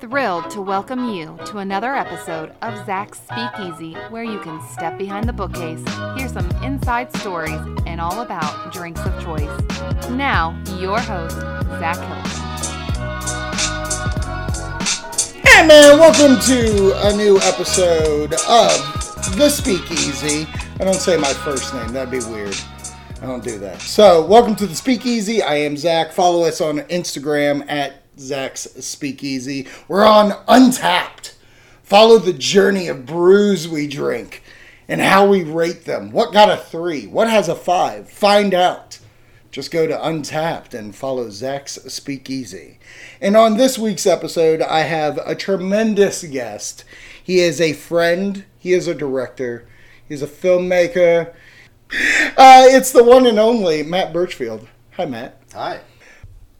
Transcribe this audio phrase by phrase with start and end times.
[0.00, 5.28] Thrilled to welcome you to another episode of Zach's Speakeasy, where you can step behind
[5.28, 5.82] the bookcase,
[6.16, 9.50] hear some inside stories, and all about drinks of choice.
[10.10, 11.36] Now, your host,
[11.80, 12.22] Zach Hill.
[15.42, 20.46] Hey man, welcome to a new episode of The Speakeasy.
[20.78, 22.56] I don't say my first name, that'd be weird.
[23.24, 23.80] I don't do that.
[23.80, 25.40] So, welcome to The Speakeasy.
[25.40, 26.12] I am Zach.
[26.12, 29.66] Follow us on Instagram at Zach's Speakeasy.
[29.88, 31.32] We're on Untappd.
[31.82, 34.42] Follow the journey of brews we drink
[34.86, 36.10] and how we rate them.
[36.10, 37.06] What got a three?
[37.06, 38.10] What has a five?
[38.10, 38.98] Find out.
[39.50, 42.78] Just go to Untappd and follow Zach's Speakeasy.
[43.22, 46.84] And on this week's episode, I have a tremendous guest.
[47.22, 49.66] He is a friend, he is a director,
[50.06, 51.32] he's a filmmaker.
[52.36, 54.66] Uh, it's the one and only Matt Birchfield.
[54.96, 55.40] Hi, Matt.
[55.52, 55.80] Hi.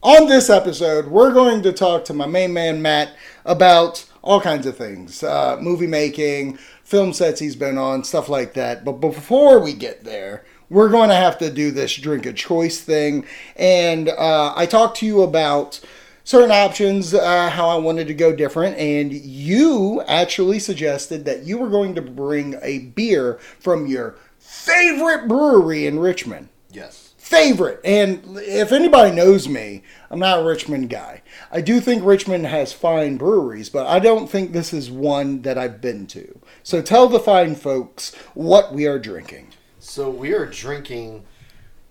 [0.01, 4.65] On this episode, we're going to talk to my main man, Matt, about all kinds
[4.65, 8.85] of things uh, movie making, film sets he's been on, stuff like that.
[8.85, 12.79] But before we get there, we're going to have to do this drink of choice
[12.79, 13.25] thing.
[13.57, 15.81] And uh, I talked to you about
[16.23, 21.57] certain options, uh, how I wanted to go different, and you actually suggested that you
[21.57, 24.15] were going to bring a beer from your
[24.49, 27.13] favorite brewery in Richmond Yes.
[27.17, 27.81] favorite.
[27.83, 31.21] And if anybody knows me, I'm not a Richmond guy.
[31.51, 35.57] I do think Richmond has fine breweries, but I don't think this is one that
[35.57, 36.39] I've been to.
[36.63, 39.47] So tell the fine folks what we are drinking.
[39.79, 41.23] So we are drinking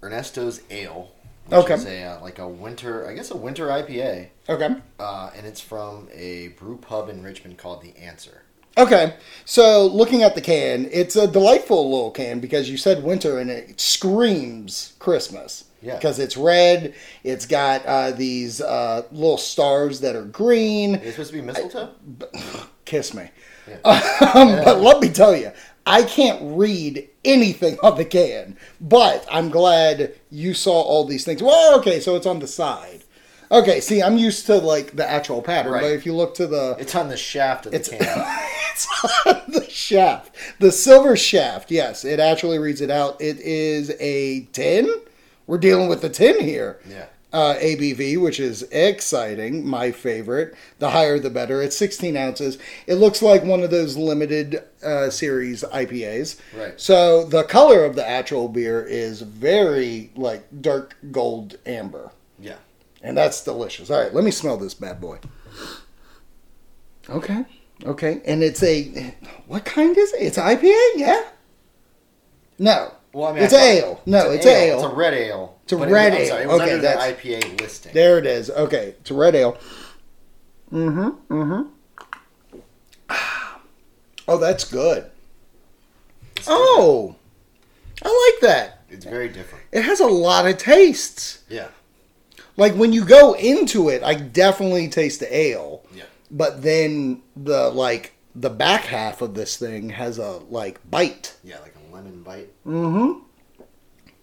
[0.02, 1.10] Ernesto's Ale,
[1.46, 1.74] which Okay.
[1.74, 4.76] is a uh, like a winter, I guess a winter IPA, Okay.
[5.00, 8.42] uh, and it's from a brew pub in Richmond called The Answer.
[8.76, 9.14] Okay.
[9.44, 13.50] So looking at the can, it's a delightful little can because you said winter and
[13.50, 15.64] it screams Christmas.
[15.82, 15.96] Yeah.
[15.96, 16.94] Because it's red,
[17.24, 20.94] it's got uh, these uh, little stars that are green.
[20.94, 21.90] Is it supposed to be mistletoe?
[22.84, 23.30] kiss me.
[23.68, 23.80] Yeah.
[24.34, 25.52] Um, but let me tell you,
[25.86, 28.56] I can't read anything on the can.
[28.80, 31.42] But I'm glad you saw all these things.
[31.42, 33.03] Well, okay, so it's on the side.
[33.54, 36.76] Okay, see, I'm used to like the actual pattern, but if you look to the,
[36.80, 38.00] It's on the shaft of the it's can.
[38.72, 38.88] it's
[39.26, 41.70] on the shaft, the silver shaft.
[41.70, 43.20] Yes, it actually reads it out.
[43.20, 44.92] It is a tin.
[45.46, 47.06] We're dealing with the tin here yeah.
[47.32, 49.64] uh, ABV, which is exciting.
[49.64, 50.56] My favorite.
[50.80, 51.62] The higher, the better.
[51.62, 52.58] It's 16 ounces.
[52.88, 56.40] It looks like one of those limited uh, series IPAs.
[56.58, 56.80] Right.
[56.80, 62.10] So the color of the actual beer is very like dark gold amber.
[63.04, 63.90] And that's delicious.
[63.90, 65.18] All right, let me smell this bad boy.
[67.08, 67.44] Okay.
[67.84, 69.14] Okay, and it's a
[69.46, 70.22] what kind is it?
[70.22, 71.24] It's IPA, yeah.
[72.58, 74.00] No, Well, I mean, it's I thought- ale.
[74.06, 74.74] No, it's, ale.
[74.76, 75.58] It's a red ale.
[75.64, 76.28] It's a But it- red I'm ale.
[76.28, 77.92] Sorry, it was Okay, under the IPA listing.
[77.92, 78.48] There it is.
[78.50, 79.58] Okay, it's a red ale.
[80.72, 81.32] Mm-hmm.
[81.34, 81.62] Mm-hmm.
[84.26, 85.10] Oh, that's good.
[86.36, 87.16] It's Oh,
[88.02, 88.80] I like that.
[88.88, 89.64] It's very different.
[89.72, 91.42] It has a lot of tastes.
[91.48, 91.68] Yeah.
[92.56, 95.84] Like when you go into it, I definitely taste the ale.
[95.94, 96.04] Yeah.
[96.30, 101.36] But then the like the back half of this thing has a like bite.
[101.44, 102.50] Yeah, like a lemon bite.
[102.66, 103.20] Mm-hmm.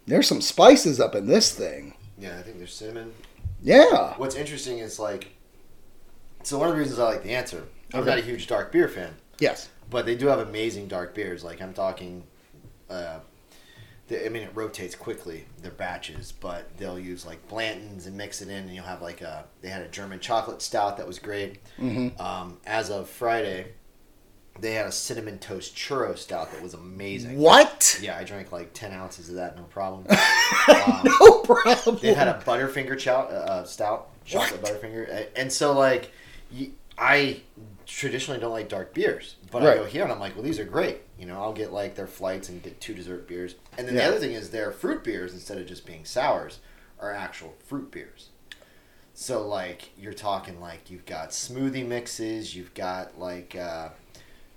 [0.08, 1.94] There's some spices up in this thing.
[2.18, 3.14] Yeah, I think there's cinnamon.
[3.62, 4.16] Yeah.
[4.18, 5.28] What's interesting is like,
[6.44, 7.64] so one of the reasons I like the answer.
[7.94, 8.10] I'm Okay.
[8.10, 9.70] not a huge dark beer fan, Yes.
[9.90, 11.44] but they do have amazing dark beers.
[11.44, 12.24] Like I'm talking,
[12.90, 13.20] uh,
[14.14, 18.50] I mean it rotates quickly their batches, but they'll use like Blanton's and mix it
[18.50, 19.46] in, and you'll have like a.
[19.62, 21.60] They had a German chocolate stout that was great.
[21.80, 22.22] Mm-hmm.
[22.22, 23.74] Um, as of Friday,
[24.60, 27.38] they had a cinnamon toast churro stout that was amazing.
[27.38, 28.00] What?
[28.02, 30.06] Yeah, I drank like ten ounces of that, no problem.
[30.68, 32.00] um, No problem.
[32.02, 36.12] they had a Butterfinger chow, uh, stout, chocolate Butterfinger, and so like,
[36.98, 37.42] I
[37.96, 40.64] traditionally don't like dark beers, but I go here and I'm like, well, these are
[40.66, 41.02] great.
[41.20, 44.04] You know, I'll get like their flights and get two dessert beers, and then Yeah.
[44.04, 46.60] the other thing is their fruit beers instead of just being sours
[47.00, 48.30] are actual fruit beers.
[49.14, 53.90] So like you're talking like you've got smoothie mixes, you've got like uh,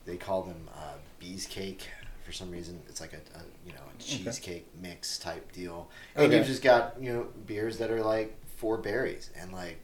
[0.07, 1.89] they call them uh, bees cake
[2.25, 2.81] for some reason.
[2.89, 6.37] It's like a, a you know a cheesecake mix type deal, and Okay.
[6.39, 9.79] you've just got you know beers that are like four berries and like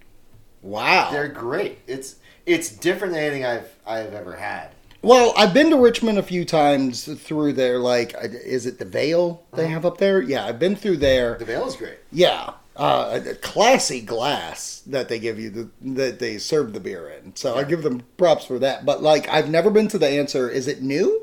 [0.62, 1.10] Wow.
[1.10, 1.78] they're great.
[1.86, 2.16] It's
[2.50, 4.68] it's different than anything I've I've ever had.
[5.02, 7.78] Well, I've been to Richmond a few times through there.
[7.78, 10.20] Like, is it the Veil they have up there?
[10.20, 11.38] Yeah, I've been through there.
[11.38, 11.96] The Veil is great.
[12.12, 17.34] Yeah, uh, classy glass that they give you the, that they serve the beer in.
[17.34, 18.84] So I give them props for that.
[18.84, 20.50] But like, I've never been to the answer.
[20.50, 21.22] Is it new?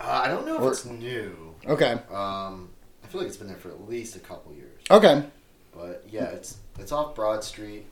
[0.00, 1.54] Uh, I don't know if Or- it's new.
[1.66, 2.70] Okay, Um,
[3.04, 4.80] I feel like it's been there for at least a couple years.
[4.90, 5.24] okay,
[5.76, 7.84] But yeah, it's it's off Broad Street,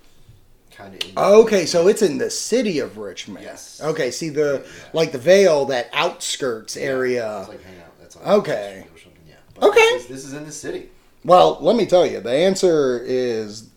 [0.77, 1.17] kind of.
[1.17, 3.45] Okay, so it's in the city of Richmond.
[3.45, 3.81] Yes.
[3.83, 4.71] Okay, see the Yeah.
[4.93, 7.41] like the Veil, that outskirts area.
[7.41, 7.99] It's like hang out.
[8.01, 8.85] That's on Okay.
[8.87, 9.35] Broad Street or something, Yeah.
[9.55, 9.89] But Okay.
[9.95, 10.91] This is, this is in the city.
[11.25, 13.69] Well, let me tell you, the answer is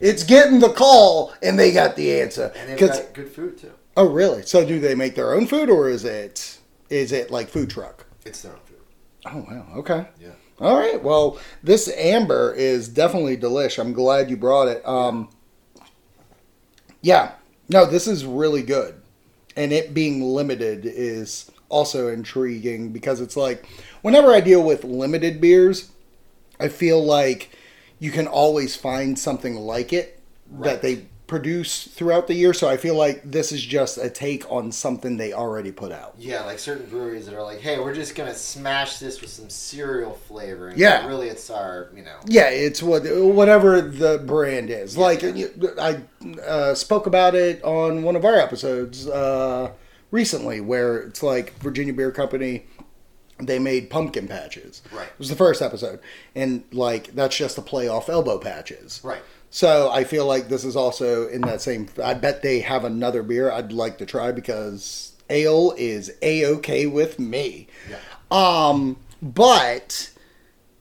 [0.00, 2.52] it's getting the call, and they got the answer.
[2.56, 3.70] And they've 'Cause- got good food too.
[3.96, 4.42] oh, really?
[4.44, 6.58] So do they make their own food, or is it
[6.88, 8.06] is it like food truck?
[8.24, 8.76] It's their own food.
[9.26, 10.06] Oh wow, okay.
[10.20, 10.28] Yeah.
[10.60, 11.02] All right.
[11.02, 13.78] Well, this amber is definitely delish.
[13.78, 14.86] I'm glad you brought it.
[14.88, 15.28] Um,
[17.06, 17.32] yeah.
[17.68, 19.00] No, this is really good,
[19.56, 23.66] and it being limited is also intriguing because it's like
[24.02, 25.90] whenever I deal with limited beers,
[26.60, 27.50] I feel like
[28.00, 30.12] you can always find something like it
[30.48, 30.70] Right.
[30.70, 32.52] that they produce throughout the year.
[32.54, 36.14] So I feel like this is just a take on something they already put out.
[36.18, 39.50] Yeah, like certain breweries that are like, hey, we're just gonna smash this with some
[39.50, 40.78] cereal flavoring.
[40.78, 41.02] Yeah.
[41.02, 42.16] But really, it's our, you know.
[42.26, 44.96] Yeah, it's what whatever the brand is.
[44.96, 46.00] Like you- I
[46.46, 49.72] uh, spoke about it on one of our episodes uh,
[50.10, 52.66] recently, where it's like Virginia Beer Company.
[53.38, 54.80] They made pumpkin patches.
[54.90, 55.06] Right.
[55.08, 55.98] It was the first episode,
[56.34, 59.00] and like that's just a play off elbow patches.
[59.04, 59.20] Right.
[59.50, 61.88] So I feel like this is also in that same.
[62.02, 66.86] I bet they have another beer I'd like to try because ale is a okay
[66.86, 67.68] with me.
[67.88, 67.98] Yeah.
[68.30, 70.10] Um, but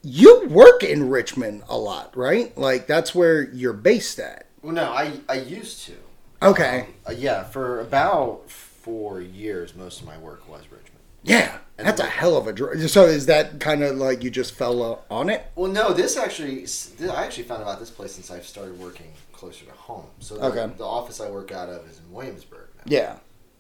[0.02, 2.56] you work in Richmond a lot, right?
[2.58, 4.48] Like that's where you're based at.
[4.62, 5.94] Well, no, I I used to.
[6.42, 6.88] Okay.
[7.08, 11.00] Uh, yeah, for about four years, most of my work was Richmond.
[11.24, 12.90] Yeah, And that's a hell of a drive.
[12.90, 15.46] So is that kind of like you just fell on it?
[15.56, 16.66] Well, no, this actually,
[17.12, 20.06] I actually found about this place since I've started working closer to home.
[20.20, 20.74] So the, Okay.
[20.78, 22.84] the office I work out of is in Williamsburg now.
[22.86, 23.18] Yeah.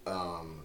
[0.07, 0.61] Um,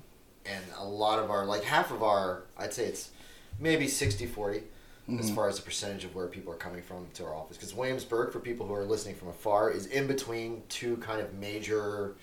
[0.47, 3.11] and a lot of our, like half of our, I'd say it's
[3.59, 4.63] maybe 60 40
[5.09, 5.19] Mm-hmm.
[5.19, 7.57] as far as the percentage of where people are coming from to our office.
[7.57, 11.35] Because Williamsburg, for people who are listening from afar, is in between two kind of
[11.35, 12.15] major,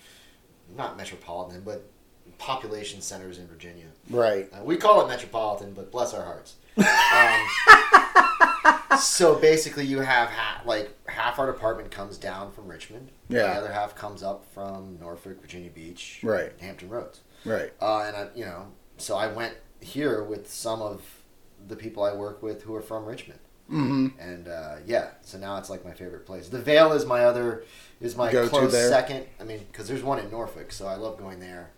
[0.74, 1.84] not metropolitan, but
[2.38, 3.86] population centers in Virginia.
[4.08, 4.48] Right.
[4.52, 6.54] Uh, we call it metropolitan, but bless our hearts.
[6.78, 7.48] Um,
[9.00, 13.10] so basically, you have ha- like half our department comes down from Richmond.
[13.28, 13.54] Yeah.
[13.54, 16.52] The other half comes up from Norfolk, Virginia Beach, Right.
[16.60, 17.20] Hampton Roads.
[17.44, 17.72] Right.
[17.80, 21.02] Uh, and I, you know, so I went here with some of
[21.66, 23.40] the people I work with who are from Richmond.
[23.70, 24.18] Mm-hmm.
[24.18, 26.48] And uh, yeah, so now it's like my favorite place.
[26.48, 27.64] The Veil is my other,
[28.00, 29.26] is my Go-to close second.
[29.38, 31.70] I mean, because there's one in Norfolk, so I love going there.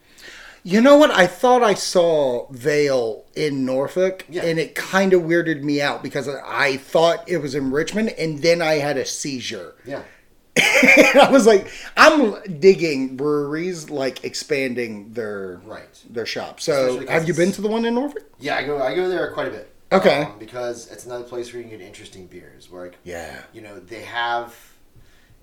[0.62, 1.11] You know what?
[1.11, 4.45] I thought I saw Veil in Norfolk, Yeah.
[4.45, 8.41] and it kind of weirded me out because I thought it was in Richmond, and
[8.43, 9.75] then I had a seizure.
[9.87, 10.03] Yeah.
[10.57, 15.89] I was like, I'm digging breweries like expanding their Right.
[16.11, 16.61] their shop.
[16.61, 18.25] So, have you been to the one in Norfolk?
[18.39, 19.73] Yeah, I go I go there quite a bit.
[19.93, 20.23] Okay.
[20.23, 22.71] Um, because it's another place where you can get interesting beers.
[22.71, 23.41] Where like, Yeah.
[23.53, 24.55] you know they have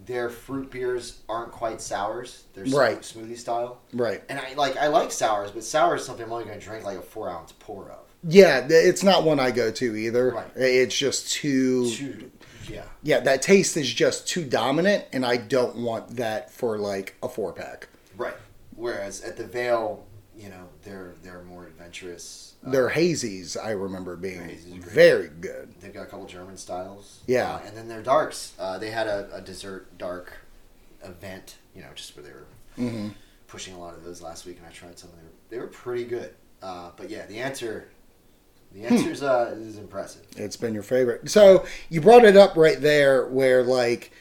[0.05, 2.43] their fruit beers aren't quite sours.
[2.53, 3.01] They're Right.
[3.01, 3.79] smoothie style.
[3.93, 4.23] Right.
[4.29, 6.85] And I like I like sours, but sour is something I'm only going to drink
[6.85, 7.99] like a four ounce pour of.
[8.23, 10.31] Yeah, it's not one I go to either.
[10.31, 10.47] Right.
[10.55, 11.89] It's just too.
[11.91, 12.31] Two,
[12.69, 12.83] yeah.
[13.03, 17.29] Yeah, that taste is just too dominant, and I don't want that for like a
[17.29, 17.87] four pack.
[18.17, 18.33] Right.
[18.75, 20.05] Whereas at the Veil,
[20.35, 22.46] you know, they're they're more adventurous.
[22.63, 24.91] Their hazies, I remember being Hazies are great.
[24.93, 25.73] very good.
[25.79, 27.21] They've got a couple German styles.
[27.27, 27.53] Yeah.
[27.55, 28.53] Uh, and then their darks.
[28.59, 30.33] Uh, they had a, a dessert dark
[31.03, 32.45] event, you know, just where they were
[32.77, 33.07] Mm-hmm.
[33.47, 35.09] pushing a lot of those last week, and I tried some.
[35.15, 36.33] They were they were pretty good.
[36.61, 37.87] Uh, but yeah, the answer,
[38.73, 39.23] the Hmm.
[39.25, 40.23] uh, is impressive.
[40.35, 41.29] It's been your favorite.
[41.29, 44.11] So you brought it up right there, where like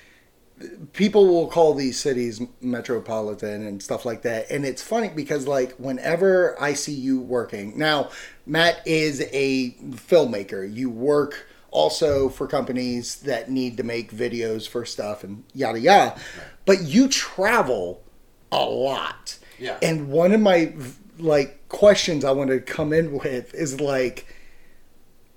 [0.92, 5.72] people will call these cities metropolitan and stuff like that, and it's funny because like
[5.72, 8.10] whenever I see you working now,
[8.46, 10.72] Matt is a filmmaker.
[10.72, 16.18] You work also for companies that need to make videos for stuff and yada yada,
[16.64, 18.02] but you travel
[18.50, 19.38] a lot.
[19.58, 19.78] Yeah.
[19.82, 20.74] And one of my
[21.18, 24.26] like questions I want to come in with is like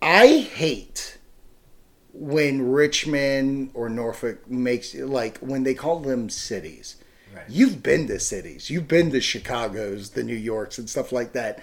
[0.02, 1.18] I hate
[2.20, 6.98] when Richmond or Norfolk makes like when they call them cities.
[7.34, 7.46] Right.
[7.48, 8.70] You've been to cities.
[8.70, 11.60] You've been to Chicago's, the New Yorks and stuff like that.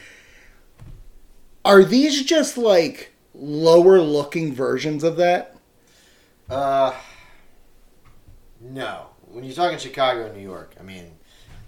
[1.62, 5.56] Are these just like lower looking versions of that?
[6.48, 6.94] Uh,
[8.58, 9.08] no.
[9.26, 11.10] When you're talking Chicago and New York, I mean,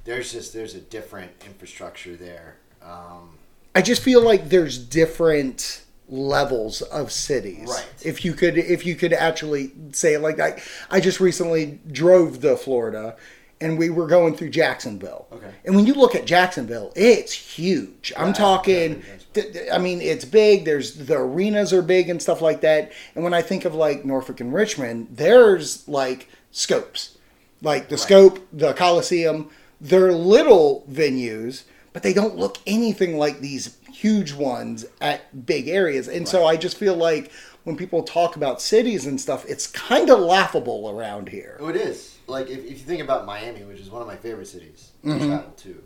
[0.04, 2.56] there's just there's a different infrastructure there.
[2.80, 3.36] Um,
[3.74, 7.68] I just feel like there's different levels of cities.
[7.68, 7.86] Right.
[8.02, 10.60] If you could if you could actually say it like that.
[10.90, 13.16] I just recently drove to Florida
[13.60, 15.26] and we were going through Jacksonville.
[15.32, 15.50] Okay.
[15.64, 18.12] And when you look at Jacksonville, it's huge.
[18.16, 19.02] I'm talking.
[19.34, 20.64] yeah, th- I mean, it's big.
[20.64, 22.92] There's the arenas are big and stuff like that.
[23.14, 27.18] And when I think of like Norfolk and Richmond, there's like scopes,
[27.62, 29.50] like the scope, the Coliseum.
[29.80, 31.62] They're little venues,
[31.92, 36.08] but they don't look anything like these huge ones at big areas.
[36.08, 37.30] And so I just feel like
[37.64, 41.56] when people talk about cities and stuff, it's kind of laughable around here.
[41.60, 42.16] Oh, it is.
[42.26, 45.08] Like if, if you think about Miami, which is one of my favorite cities to
[45.08, 45.26] Mm-hmm.
[45.28, 45.82] travel to,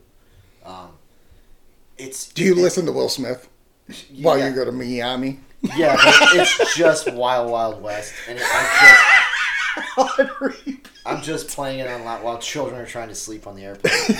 [0.65, 0.89] um,
[1.99, 3.49] it's Do you it- listen to Will Smith
[4.21, 5.39] while you go to Miami?
[5.77, 5.97] Yeah,
[6.35, 12.23] it's just Wild Wild West, and it, I'm just I'm just playing it on loud
[12.25, 13.95] while children are trying to sleep on the airplane.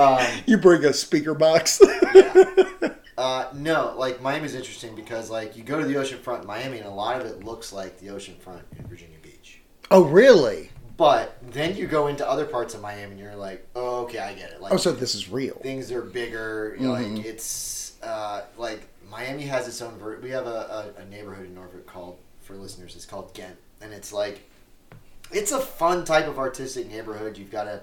[0.00, 1.80] um, you bring a speaker box.
[3.18, 6.86] uh, no, like Miami's interesting because like you go to the oceanfront in Miami, and
[6.86, 9.60] a lot of it looks like the oceanfront in Virginia Beach.
[9.90, 10.70] oh, really?
[10.96, 14.34] But then you go into other parts of Miami, and you're like, oh, okay, I
[14.34, 14.60] get it.
[14.60, 15.54] Like Oh, so this is real.
[15.62, 16.76] things are bigger.
[16.78, 17.16] You know, Mm-hmm.
[17.16, 19.98] Like it's uh, like Miami has its own.
[19.98, 22.96] Ver- we have a, a, a neighborhood in Norfolk called for listeners.
[22.96, 24.42] It's called Ghent, and it's like
[25.32, 27.38] it's a fun type of artistic neighborhood.
[27.38, 27.80] You've got a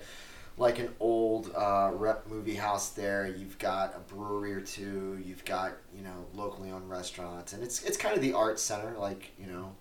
[0.57, 3.27] like an old uh, rep movie house there.
[3.27, 5.21] You've got a brewery or two.
[5.23, 8.95] You've got you know locally owned restaurants, and it's it's kind of the art center.
[8.97, 9.75] Like you know.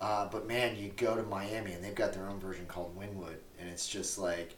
[0.00, 3.36] Uh, but man, you go to Miami and they've got their own version called Wynwood,
[3.58, 4.56] and it's just like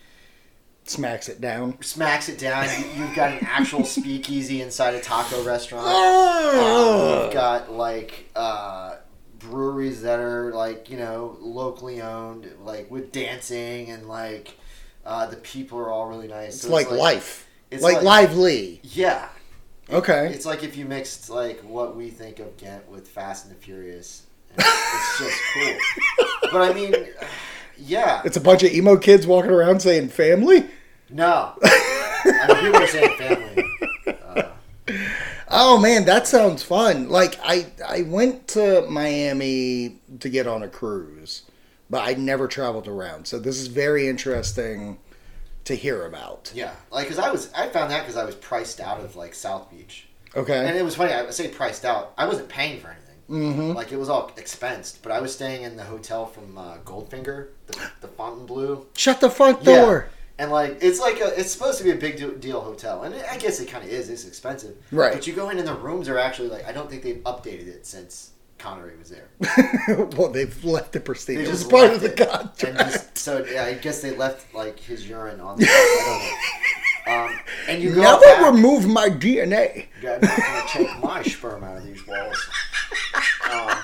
[0.84, 1.80] Smacks it down.
[1.82, 2.64] smacks it down.
[2.68, 5.86] You, you've got an actual speakeasy inside a taco restaurant.
[5.86, 7.24] Um, Oh.
[7.24, 8.96] you've got like uh,
[9.40, 14.54] breweries that are like you know locally owned, like with dancing and like
[15.04, 16.54] uh, the people are all really nice.
[16.54, 17.48] It's So like, life.
[17.70, 18.80] It's like, like- lively.
[18.82, 19.28] Yeah.
[19.90, 20.28] Okay.
[20.32, 23.60] It's like if you mixed like what we think of Ghent with Fast and the
[23.60, 24.22] Furious.
[24.56, 26.28] And It's just cool.
[26.52, 26.94] But I mean,
[27.78, 28.22] yeah.
[28.24, 30.66] It's a bunch of emo kids walking around saying family.
[31.10, 31.54] No.
[31.64, 33.64] I mean, people are saying family.
[34.26, 34.42] Uh,
[35.54, 37.10] Oh man, that sounds fun.
[37.10, 41.42] Like I I went to Miami to get on a cruise,
[41.92, 43.26] but I never traveled around.
[43.26, 44.98] So this is very interesting
[45.64, 46.50] to hear about.
[46.54, 49.34] Yeah, like because I was I found that because I was priced out of like
[49.34, 50.58] South Beach, Okay.
[50.66, 51.12] and it was funny.
[51.12, 52.14] I say priced out.
[52.18, 53.18] I wasn't paying for anything.
[53.30, 53.72] Mm-hmm.
[53.76, 57.48] Like it was all expensed, but I was staying in the hotel from uh, Goldfinger,
[57.66, 58.86] the, the Fontainebleau.
[58.96, 59.82] Shut the front Yeah.
[59.82, 60.08] door.
[60.38, 63.14] And like it's like a, it's supposed to be a big deal, deal hotel, and
[63.30, 64.08] I guess it kind of is.
[64.10, 65.12] It's expensive, Right.
[65.12, 67.68] But you go in and the rooms are actually like I don't think they've updated
[67.68, 68.31] it since
[68.62, 69.28] Connery was there.
[70.16, 71.38] well, they've left the pristine.
[71.38, 72.62] They just part of the contract.
[72.62, 75.66] And just, so yeah, I guess they left like his urine on the.
[75.68, 76.38] I don't know.
[77.04, 79.86] Um, and you go Never back, remove my DNA.
[79.98, 82.48] I'm not gonna take my sperm out of these walls.
[83.50, 83.78] Um,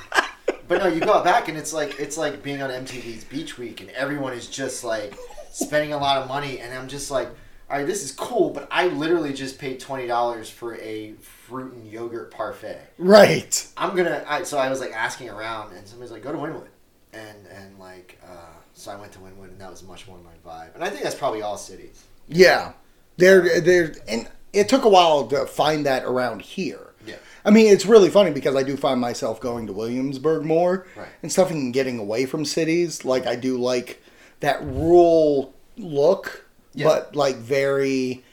[0.69, 3.59] but no, you go out back and it's like it's like being on MTV's Beach
[3.59, 5.19] Week, and everyone is just like
[5.51, 7.29] spending a lot of money, and I'm just like,
[7.71, 11.73] all right, this is cool, but I literally just paid twenty dollars for a fruit
[11.75, 12.81] and yogurt parfait.
[12.99, 13.67] Right.
[13.77, 14.25] I'm gonna.
[14.27, 16.69] I, so I was like asking around, and somebody's like, "Go to Wynwood,"
[17.13, 20.51] and and like, uh, so I went to Wynwood, and that was much more my
[20.51, 20.75] vibe.
[20.75, 22.05] And I think that's probably all cities.
[22.29, 22.73] Yeah.
[23.17, 26.95] There there and it took a while to find that around here.
[27.07, 27.17] Yeah.
[27.45, 31.09] I mean, it's really funny because I do find myself going to Williamsburg more Right.
[31.23, 33.05] and stuff and getting away from cities.
[33.05, 34.03] Like I do like
[34.41, 36.45] that rural look,
[36.75, 36.87] Yeah.
[36.87, 38.25] but like very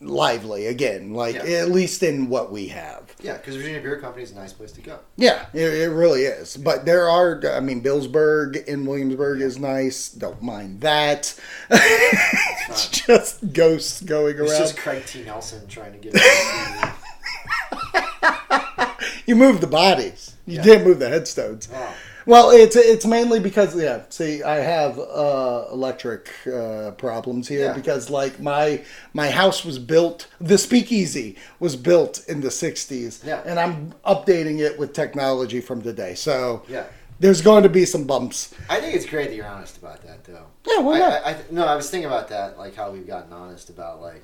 [0.00, 1.60] lively again, like Yeah.
[1.62, 3.14] at least in what we have.
[3.22, 4.98] Yeah, because Virginia Beer Company is a nice place to go.
[5.16, 6.56] Yeah, it, it really is.
[6.58, 10.08] But there are, I mean, Billsburg in Williamsburg is nice.
[10.10, 11.38] Don't mind that.
[11.70, 14.60] it's just ghosts going It's around.
[14.60, 15.22] just Craig T.
[15.24, 16.14] Nelson trying to get.
[19.26, 20.34] You moved the bodies.
[20.46, 20.62] You Yeah.
[20.62, 21.68] didn't move the headstones.
[21.74, 21.94] Oh.
[22.26, 24.02] Well, it's it's mainly because yeah.
[24.08, 27.72] See, I have uh, electric uh, problems here Yeah.
[27.74, 30.26] because like my my house was built.
[30.40, 33.42] The speakeasy was built in the '60s, Yeah.
[33.44, 36.14] and I'm updating it with technology from today.
[36.14, 36.84] So Yeah.
[37.20, 38.54] there's going to be some bumps.
[38.70, 40.46] I think it's great that you're honest about that, though.
[40.66, 41.12] Yeah, why I, not?
[41.26, 44.22] I, I, no, I was thinking about that, like how we've gotten honest about like,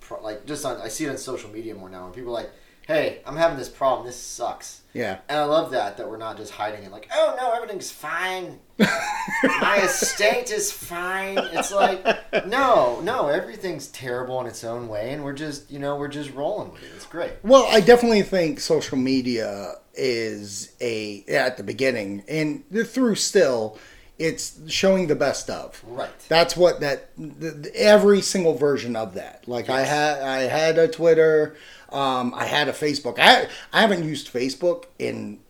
[0.00, 0.80] pro, like just on.
[0.80, 2.50] I see it on social media more now, and people are like,
[2.86, 4.06] "Hey, I'm having this problem.
[4.06, 5.18] This sucks." Yeah.
[5.28, 8.60] And I love that that we're not just hiding it like, oh no, everything's fine.
[8.78, 11.36] My estate is fine.
[11.36, 15.96] It's like, no, no, everything's terrible in its own way, and we're just, you know,
[15.96, 16.90] we're just rolling with it.
[16.94, 17.32] It's great.
[17.42, 23.78] Well, I definitely think social media is a at the beginning and through still,
[24.18, 25.82] it's showing the best of.
[25.86, 26.10] Right.
[26.28, 29.46] That's what that the, the- every single version of that.
[29.48, 31.56] Like I had I had a Twitter,
[31.90, 33.18] um, I had a Facebook.
[33.18, 35.40] I I haven't used Facebook in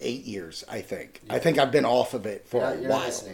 [0.00, 0.64] eight years.
[0.68, 1.20] I think.
[1.30, 3.30] I think I've been off of it for a not, you're not while.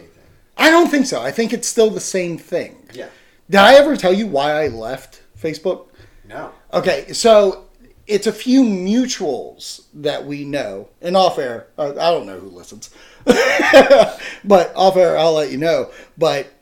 [0.59, 1.21] I don't think so.
[1.21, 2.87] I think it's still the same thing.
[2.93, 3.09] Yeah.
[3.49, 5.87] Did I ever tell you why I left Facebook?
[6.27, 6.51] No.
[6.73, 7.65] Okay, so
[8.07, 11.67] it's a few mutuals that we know, and off air.
[11.77, 12.89] uh, I don't know who listens,
[14.43, 15.91] but off air, I'll let you know.
[16.17, 16.53] But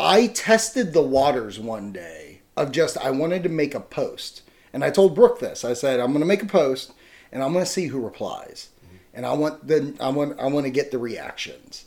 [0.00, 4.84] I tested the waters one day of just I wanted to make a post, and
[4.84, 5.64] I told Brooke this.
[5.64, 6.92] I said I'm going to make a post,
[7.32, 8.96] and I'm going to see who replies, mm-hmm.
[9.14, 11.84] and I want the I want I want to get the reactions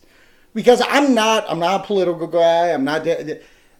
[0.53, 2.69] because I'm not I'm not a political guy.
[2.69, 3.07] I'm not.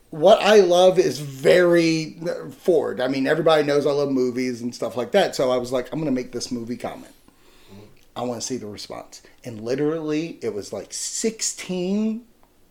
[0.09, 2.19] What I love is very
[2.59, 2.99] Ford.
[2.99, 5.35] I mean, everybody knows I love movies and stuff like that.
[5.35, 7.13] So I was like, I'm going to make this movie comment.
[8.21, 9.23] I want to see the response.
[9.43, 12.23] And literally, it was like 16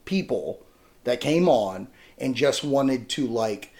[0.04, 0.62] people
[1.02, 1.88] that came on
[2.18, 3.74] and just wanted to like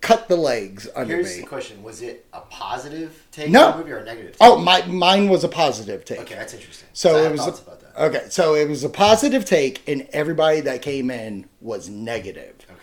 [0.00, 1.40] cut the legs under Here's me.
[1.40, 3.66] the question: Was it a positive take No.
[3.66, 4.36] on the movie or a negative?
[4.40, 4.58] Oh, take?
[4.58, 6.20] Oh, my mine was a positive take.
[6.20, 6.88] okay, that's interesting.
[6.92, 7.96] So it was a, about that.
[8.04, 8.26] okay.
[8.28, 12.54] So it was a positive take, and everybody that came in was negative.
[12.70, 12.78] Okay.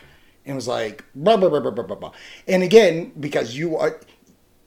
[0.46, 1.96] And was like blah blah blah blah blah blah.
[1.96, 2.12] blah.
[2.50, 4.02] And again, because you are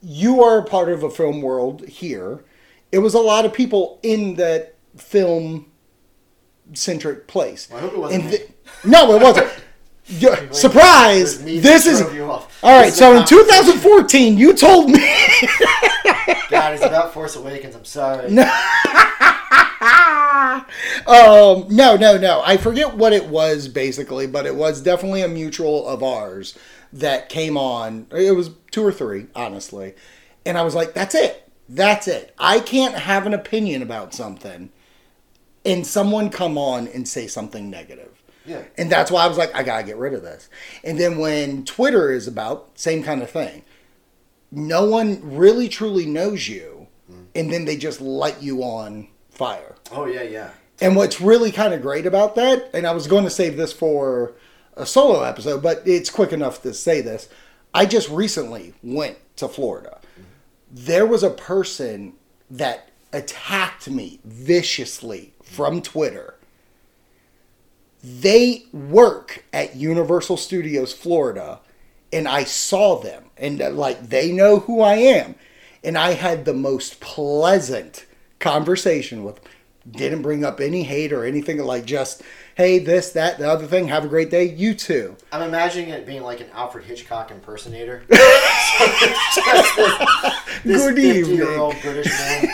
[0.01, 2.43] you are a part of a film world here,
[2.93, 5.65] it was a lot of people in that film
[6.73, 7.67] centric place.
[7.69, 8.37] Well, I hope it wasn't And me.
[8.37, 8.49] th-
[8.85, 9.51] no, it wasn't.
[10.05, 11.35] Yeah, surprise!
[11.35, 12.59] It was me This is drove you off.
[12.61, 12.87] all right.
[12.87, 14.99] This So in 2014, you told me.
[16.49, 17.73] God, it's about Force Awakens.
[17.73, 18.25] I'm sorry.
[21.07, 22.41] um, no, no, no.
[22.45, 26.57] I forget what it was basically, but it was definitely a mutual of ours
[26.91, 28.07] that came on.
[28.11, 29.93] It was two or three, honestly.
[30.45, 31.42] And I was like, that's it.
[31.73, 32.35] That's it.
[32.37, 34.69] I can't have an opinion about something
[35.65, 38.21] and someone come on and say something negative.
[38.45, 38.63] Yeah.
[38.77, 40.49] And that's why I was like, I gotta get rid of this.
[40.83, 43.63] And then when Twitter is about, same kind of thing.
[44.51, 47.25] No one really truly knows you, mm.
[47.33, 49.75] and then they just light you on fire.
[49.91, 50.51] Oh yeah, yeah.
[50.79, 53.73] And what's really kind of great about that, and I was going to save this
[53.73, 54.33] for
[54.75, 57.29] a solo episode, but it's quick enough to say this.
[57.73, 59.99] I just recently went to Florida.
[60.75, 62.13] There was a person
[62.49, 66.33] that attacked me viciously from Twitter.
[68.03, 71.59] They work at Universal Studios Florida,
[72.11, 75.35] and I saw them, and uh, like they know who I am.
[75.83, 78.07] And I had the most pleasant
[78.39, 79.39] conversation with.
[79.89, 82.21] Didn't bring up any hate or anything like just,
[82.55, 83.89] hey, this, that, the other thing.
[83.89, 84.45] Have a great day.
[84.45, 85.17] You too.
[85.31, 88.03] I'm imagining it being like an Alfred Hitchcock impersonator.
[88.07, 88.19] This,
[90.63, 91.25] this Good evening.
[91.25, 92.47] 50 year old British man.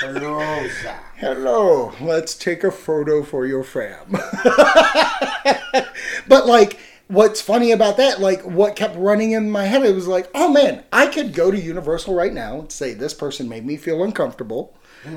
[0.00, 0.68] Hello.
[1.16, 4.10] Hello, let's take a photo for your fam.
[6.28, 10.06] but like, what's funny about that, like, what kept running in my head, it was
[10.06, 13.64] like, oh man, I could go to Universal right now and say this person made
[13.64, 14.76] me feel uncomfortable.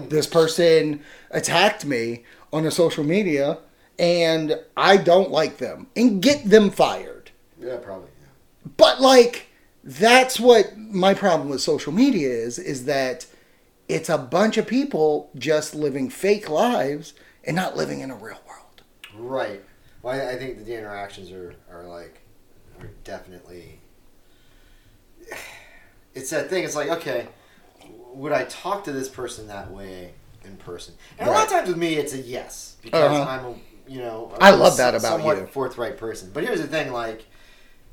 [0.10, 3.60] This person attacked me on a social media,
[3.98, 7.32] and I don't like them, and get them fired.
[7.60, 8.10] Yeah, probably.
[8.22, 8.72] Yeah.
[8.78, 9.48] But like
[9.84, 13.26] that's what my problem with social media is is that
[13.88, 18.40] it's a bunch of people just living fake lives and not living in a real
[18.48, 18.84] world.
[19.16, 19.64] Right.
[20.04, 22.22] Well, I, I think that the interactions are, are like
[22.80, 23.80] are definitely.
[26.16, 26.64] It's that thing.
[26.64, 27.28] It's like okay,
[28.20, 30.94] would I talk to this person that way in person?
[31.18, 33.30] And a lot of times with me, it's a yes because Uh-huh.
[33.32, 33.56] I'm a
[33.88, 35.48] you know I love that about somewhat you.
[35.48, 36.30] forthright person.
[36.34, 37.26] But here's the thing: like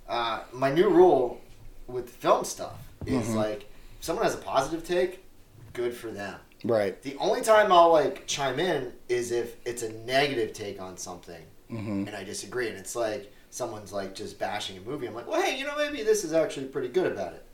[0.09, 1.41] uh, my new rule
[1.87, 3.37] with film stuff is Mm-hmm.
[3.37, 3.61] like
[3.99, 5.25] if someone has a positive take,
[5.73, 6.39] good for them.
[6.65, 7.01] Right.
[7.03, 11.43] The only time I'll like chime in is if it's a negative take on something
[11.71, 12.07] Mm-hmm.
[12.07, 12.69] and I disagree.
[12.69, 15.07] And it's like someone's like just bashing a movie.
[15.09, 17.45] I'm like, well, hey, you know, maybe this is actually pretty good about it.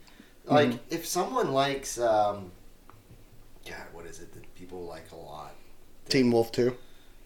[0.45, 0.93] Like Mm-hmm.
[0.97, 2.51] if someone likes, um,
[3.67, 5.55] God, what is it that people like a lot?
[6.09, 6.75] Teen Wolf 2,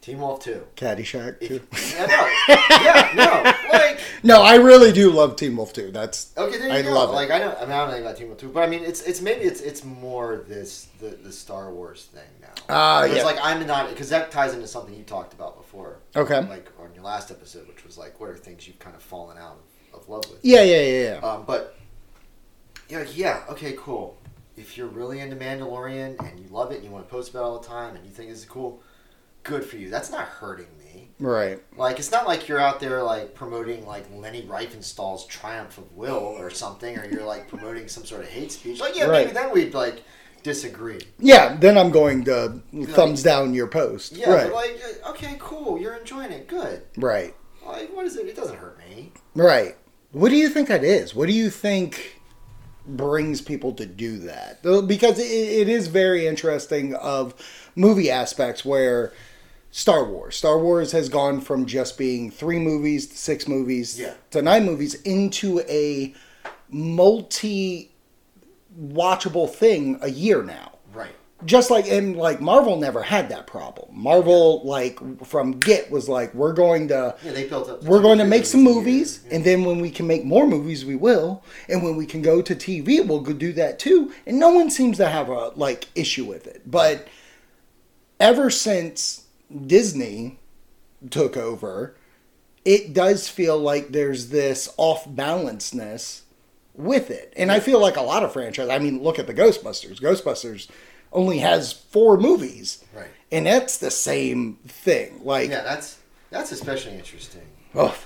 [0.02, 0.66] Teen Wolf Two.
[0.76, 1.62] Caddyshack 2.
[1.98, 5.92] Yeah, no, yeah, no, like No, I really do love Teen Wolf 2.
[5.92, 6.94] That's okay, there you I go.
[6.94, 7.14] love it.
[7.14, 8.84] like I know, I mean, I don't know about Teen Wolf Two, but I mean,
[8.84, 12.48] it's it's maybe it's it's more this the the Star Wars thing now.
[12.70, 13.16] Ah, Where yeah.
[13.16, 15.98] It's like I'm not because that ties into something you talked about before.
[16.16, 16.40] Okay.
[16.42, 19.38] Like on your last episode, which was like, what are things you've kind of fallen
[19.38, 19.58] out
[19.94, 20.40] of, of love with?
[20.44, 21.28] Yeah, yeah, yeah, yeah.
[21.28, 21.76] Um, but
[22.90, 24.17] yeah, yeah, okay, cool.
[24.58, 27.42] If you're really into Mandalorian and you love it and you want to post about
[27.42, 28.82] it all the time and you think this is cool,
[29.44, 29.90] good for you.
[29.90, 31.10] That's not hurting me.
[31.20, 31.62] Right.
[31.78, 36.16] Like it's not like you're out there like promoting like Leni Riefenstahl's Triumph of Will
[36.16, 38.80] or something, or you're like promoting some sort of hate speech.
[38.80, 39.28] Like yeah, Right.
[39.28, 40.04] maybe then we'd like
[40.44, 41.02] disagree.
[41.20, 44.14] Yeah, then I'm going to thumbs down your post.
[44.16, 44.44] Yeah, right.
[44.46, 46.82] but like uh, okay, cool, you're enjoying it, good.
[46.98, 47.36] right.
[47.66, 48.28] Like what is it?
[48.28, 49.12] It doesn't hurt me.
[49.36, 49.76] Right.
[50.12, 51.14] What do you think that is?
[51.14, 52.17] What do you think
[52.88, 54.64] brings people to do that?
[54.88, 57.34] Because it, it is very interesting of
[57.76, 59.12] movie aspects where
[59.72, 60.36] Star Wars.
[60.36, 64.14] Star Wars has gone from just being three movies to six movies Yeah.
[64.32, 66.16] to nine movies into a
[66.70, 67.92] multi
[68.80, 70.72] watchable thing a year now.
[71.46, 73.90] Just like and like Marvel never had that problem.
[73.92, 77.84] Marvel like from Get was like we're going to Yeah, they built up.
[77.84, 79.36] we're going to make some movies here.
[79.36, 81.44] and then when we can make more movies, we will.
[81.70, 84.12] And when we can go to TV, we'll go do that too.
[84.26, 86.64] And no one seems to have a like issue with it.
[86.66, 87.08] But
[88.20, 89.26] ever since
[89.68, 90.40] Disney
[91.12, 91.96] took over,
[92.66, 96.22] it does feel like there's this off balanceness
[96.74, 97.34] with it.
[97.38, 98.70] And I feel like a lot of franchise.
[98.70, 100.00] I mean, look at the Ghostbusters.
[100.00, 100.68] Ghostbusters
[101.14, 103.08] only has four movies, Right.
[103.32, 105.22] and that's the same thing.
[105.24, 105.98] Like, Yeah, that's
[106.30, 107.46] that's especially interesting.
[107.76, 107.98] oh,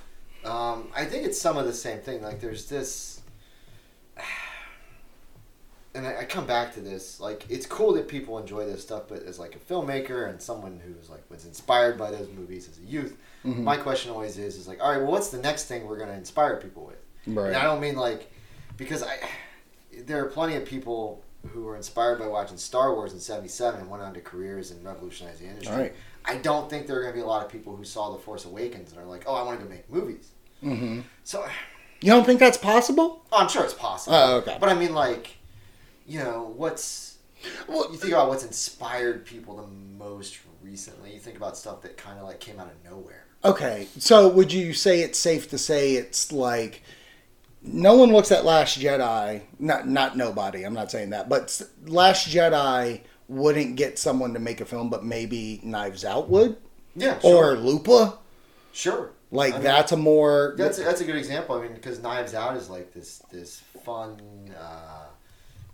[0.46, 2.22] Um, I think it's some of the same thing.
[2.22, 3.22] Like there's this,
[5.94, 7.20] and I, I come back to this.
[7.20, 10.80] Like it's cool that people enjoy this stuff, but as like a filmmaker and someone
[10.86, 13.64] who's like was inspired by those movies as a youth, Mm-hmm.
[13.64, 16.10] my question always is, is like, all right, well, what's the next thing we're going
[16.12, 17.00] to inspire people with?
[17.26, 17.48] Right.
[17.48, 18.32] And I don't mean like,
[18.78, 19.18] because I,
[20.06, 23.90] there are plenty of people who were inspired by watching Star Wars in '77 and
[23.90, 25.76] went on to careers and revolutionized the industry.
[25.76, 25.94] Right.
[26.26, 28.20] I don't think there are going to be a lot of people who saw The
[28.20, 30.30] Force Awakens and are like, oh, I want to go make movies.
[30.64, 31.02] Mm-hmm.
[31.24, 31.44] So,
[32.02, 33.26] you don't think that's possible?
[33.32, 34.16] oh, I'm sure it's possible.
[34.16, 34.58] Oh, okay.
[34.60, 35.38] But I mean, like,
[36.08, 37.18] you know, what's
[37.68, 41.14] Well, you think about what's inspired people the most recently?
[41.14, 43.26] You think about stuff that kind of like came out of nowhere.
[43.44, 46.84] Okay, so would you say it's safe to say it's like
[47.64, 50.64] no one looks at Last Jedi, not not nobody.
[50.64, 55.06] I'm not saying that, but Last Jedi wouldn't get someone to make a film, but
[55.06, 56.58] maybe Knives Out would
[56.96, 58.18] Yeah, or Lupa.
[58.74, 59.12] sure.
[59.34, 61.56] Like I mean, that's a more That's a, that's a good example.
[61.56, 64.20] I mean, because Knives Out is like this this fun,
[64.60, 65.06] uh,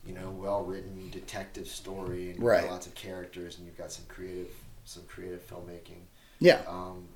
[0.05, 2.69] you know, well written detective story, and Right.
[2.69, 4.51] lots of characters, and you've got some creative
[4.85, 6.01] some creative filmmaking.
[6.39, 6.61] yeah.
[6.67, 7.07] Um,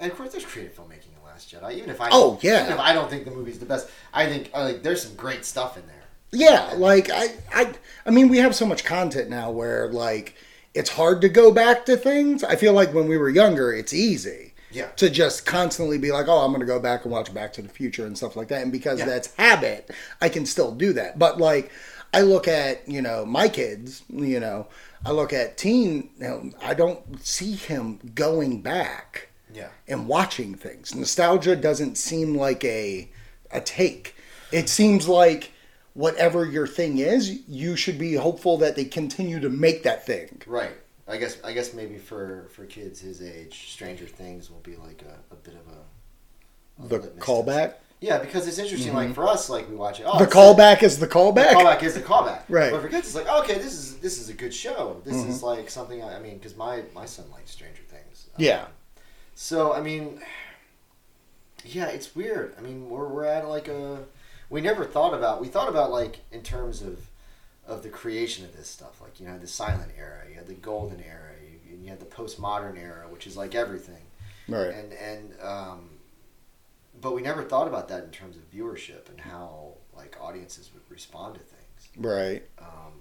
[0.00, 1.74] and of course, there's creative filmmaking in Last Jedi.
[1.74, 2.62] Even if I Oh, yeah.
[2.62, 5.14] even if I don't think the movie's the best, I think uh, like there's some
[5.14, 5.96] great stuff in there.
[6.32, 7.72] Yeah, like I, I,
[8.06, 10.34] I mean, we have so much content now where like
[10.74, 12.44] it's hard to go back to things.
[12.44, 14.54] I feel like when we were younger, it's easy.
[14.72, 14.86] Yeah.
[14.96, 17.62] To just constantly be like, oh, I'm going to go back and watch Back to
[17.62, 19.06] the Future and stuff like that, and because Yeah.
[19.06, 21.18] that's habit, I can still do that.
[21.18, 21.72] But like,
[22.14, 24.68] I look at you know my kids, you know,
[25.04, 29.68] I look at teen, you know, I don't see him going back Yeah.
[29.88, 30.94] and watching things.
[30.94, 33.10] Nostalgia doesn't seem like a
[33.50, 34.14] a take.
[34.52, 35.52] It seems like
[35.94, 40.40] whatever your thing is, you should be hopeful that they continue to make that thing.
[40.46, 40.72] Right.
[41.08, 45.02] I guess I guess maybe for for kids his age, Stranger Things will be like
[45.02, 47.74] a, a bit of a, a The callback.
[48.00, 48.94] Yeah, because it's interesting.
[48.94, 50.04] Like for us, like we watch it.
[50.06, 51.48] Oh, The callback is the The callback.
[51.52, 52.42] callback is the callback.
[52.48, 52.70] Right.
[52.72, 55.02] But for kids, it's like okay, this is this is a good show.
[55.04, 55.30] This Mm-hmm.
[55.30, 56.02] is like something.
[56.02, 58.28] I, I mean, because my my son likes Stranger Things.
[58.36, 58.66] Um, Yeah.
[59.42, 60.20] So I mean,
[61.64, 62.54] yeah, it's weird.
[62.58, 64.04] I mean, we're we're at like a.
[64.50, 65.40] We never thought about.
[65.40, 67.06] We thought about like in terms of
[67.66, 69.00] of the creation of this stuff.
[69.00, 72.04] Like you know, the silent era, you had the golden era, you, you had the
[72.04, 74.02] postmodern era, which is like everything.
[74.46, 74.74] Right.
[74.74, 75.88] And and um,
[77.00, 80.82] but we never thought about that in terms of viewership and how like audiences would
[80.90, 81.88] respond to things.
[81.96, 82.42] Right.
[82.58, 82.92] Um,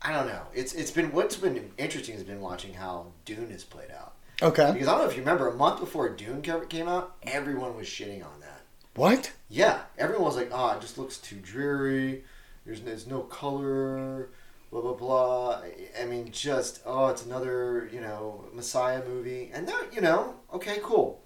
[0.00, 0.46] I don't know.
[0.54, 4.14] It's it's been what's been interesting has been watching how Dune has played out.
[4.42, 4.70] Okay.
[4.72, 7.86] Because I don't know if you remember, a month before Dune came out, everyone was
[7.86, 8.62] shitting on that.
[8.94, 9.32] What?
[9.48, 12.24] Yeah, everyone was like, "Oh, it just looks too dreary.
[12.64, 14.30] There's there's no color,
[14.70, 15.60] blah blah blah."
[16.00, 20.78] I- mean, just oh, it's another you know Messiah movie, and that you know, okay,
[20.82, 21.22] cool.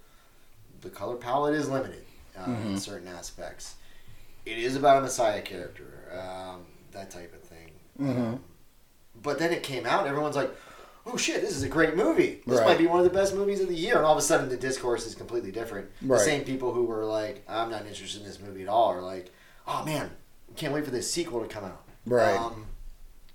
[0.81, 2.03] The color palette is limited
[2.37, 3.75] uh, in certain aspects.
[4.45, 7.71] It is about a Messiah character, um, that type of thing.
[7.99, 8.43] Um,
[9.21, 10.51] but then it came out, everyone's like.
[11.05, 11.41] Oh shit!
[11.41, 12.41] This is a great movie.
[12.45, 12.67] This Right.
[12.67, 13.97] might be one of the best movies of the year.
[13.97, 15.89] And all of a sudden, the discourse is completely different.
[16.01, 16.17] Right.
[16.19, 19.01] The same people who were like, "I'm not interested in this movie at all," are
[19.01, 19.31] like,
[19.67, 20.11] "Oh man,
[20.55, 22.35] can't wait for this sequel to come out." Right.
[22.37, 22.67] Um,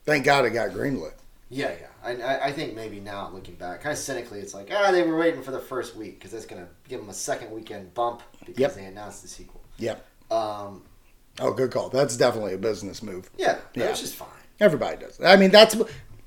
[0.05, 1.15] Thank God it got greenlit.
[1.51, 1.87] yeah, yeah.
[2.05, 5.17] I, I, think maybe now looking back, kind of cynically, it's like, ah, they were
[5.17, 8.57] waiting for the first week because that's gonna give them a second weekend bump because
[8.61, 8.75] Yep.
[8.77, 9.61] they announced the sequel.
[9.79, 10.05] Yep.
[10.31, 10.83] Um,
[11.41, 11.89] Oh, good call.
[11.89, 13.29] That's definitely a business move.
[13.37, 13.87] yeah, Yeah.
[13.87, 14.29] it was just fine.
[14.61, 15.21] Everybody does.
[15.21, 15.75] I mean, that's.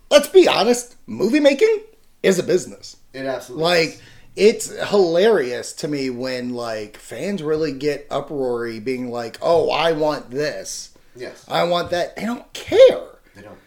[0.09, 0.95] Let's be honest.
[1.07, 1.81] Movie making
[2.23, 2.97] is a business.
[3.13, 4.01] It absolutely Like is.
[4.35, 10.29] it's hilarious to me when like fans really get uproary, being like, "Oh, I want
[10.31, 13.07] this, yes, I want that." They don't care.
[13.35, 13.57] they don't.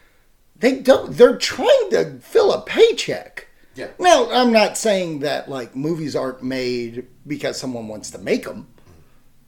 [0.57, 1.11] They don't.
[1.15, 3.47] They're trying to fill a paycheck.
[3.75, 8.43] Yeah, Now, I'm not saying that like movies aren't made because someone wants to make
[8.45, 8.67] them.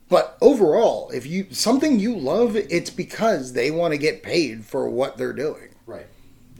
[0.09, 4.89] But overall, if you something you love, it's because they want to get paid for
[4.89, 5.69] what they're doing.
[5.85, 6.07] right.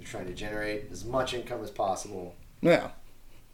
[0.05, 2.35] Trying to generate as much income as possible.
[2.61, 2.89] Yeah.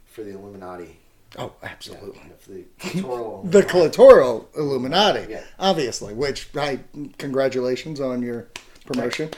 [0.06, 0.98] for the Illuminati.
[1.38, 2.20] Oh, Yeah, absolutely.
[2.40, 5.44] for the clitoral The clitoral Illuminati, Yeah.
[5.60, 6.14] obviously.
[6.14, 6.80] Which, I
[7.18, 8.48] congratulations on your
[8.86, 9.30] promotion.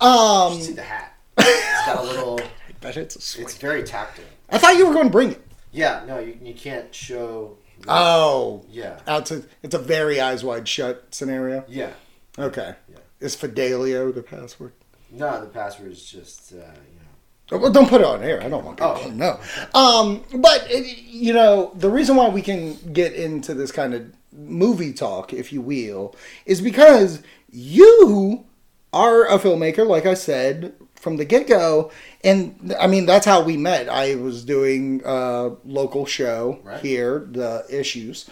[0.00, 1.16] Um, you See the hat.
[1.38, 2.40] It's got a little.
[2.40, 3.44] I bet it's a sweet.
[3.44, 4.24] It's very tactile.
[4.50, 5.40] I thought you were going to bring it.
[5.72, 7.56] Yeah, no, you, you can't show.
[7.88, 11.64] Oh, Yeah, out to it's a very eyes wide shut scenario.
[11.68, 11.92] yeah.
[12.38, 12.74] Okay.
[12.90, 12.98] Yeah.
[13.20, 14.72] Is Fidelio the password?
[15.12, 17.52] No, the password is just uh, you know.
[17.52, 18.42] Oh, Well, don't put it on air.
[18.42, 19.08] I don't want people Oh.
[19.08, 19.40] to know.
[19.74, 24.04] Um, but it, you know, the reason why we can get into this kind of
[24.32, 26.14] movie talk, if you will,
[26.46, 28.44] is because you
[28.92, 31.90] are a filmmaker, like I said from the get go,
[32.22, 33.88] and I mean that's how we met.
[33.88, 36.80] I was doing a local show Right.
[36.80, 38.28] here, the issues,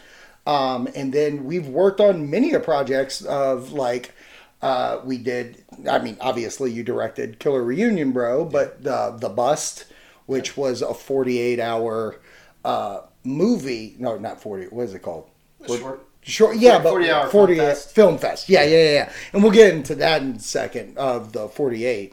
[0.47, 4.13] um, and then we've worked on many projects of like.
[4.61, 5.65] Uh, we did.
[5.89, 9.85] I mean, obviously, you directed Killer Reunion, bro, but the the bust,
[10.27, 12.21] which was a forty-eight hour
[12.65, 13.97] uh, movie.
[13.99, 14.67] No, not forty.
[14.67, 15.29] What is it called?
[15.67, 16.05] Short.
[16.21, 17.95] Short, yeah, but 40 hour 40 film fest.
[17.95, 18.49] film fest.
[18.51, 19.13] Yeah, yeah, yeah, yeah.
[19.33, 22.13] And we'll get into that in a second of the 48.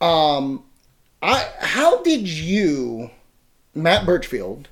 [0.00, 0.62] Um,
[1.20, 3.10] I how did you,
[3.74, 4.68] Matt Birchfield,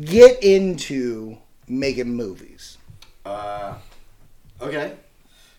[0.00, 2.78] get into making movies?
[3.26, 3.74] Uh,
[4.62, 4.94] okay.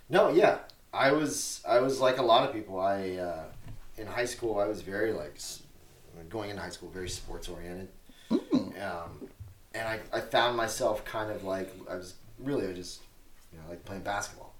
[0.10, 0.60] No, yeah.
[1.00, 2.80] I was I was like a lot of people.
[2.80, 3.44] I uh,
[3.98, 5.36] in high school I was very like
[6.30, 7.88] going into high school very sports oriented.
[8.32, 9.28] Um,
[9.74, 13.02] and I, I found myself kind of like I was really I just
[13.52, 14.54] you know like playing basketball,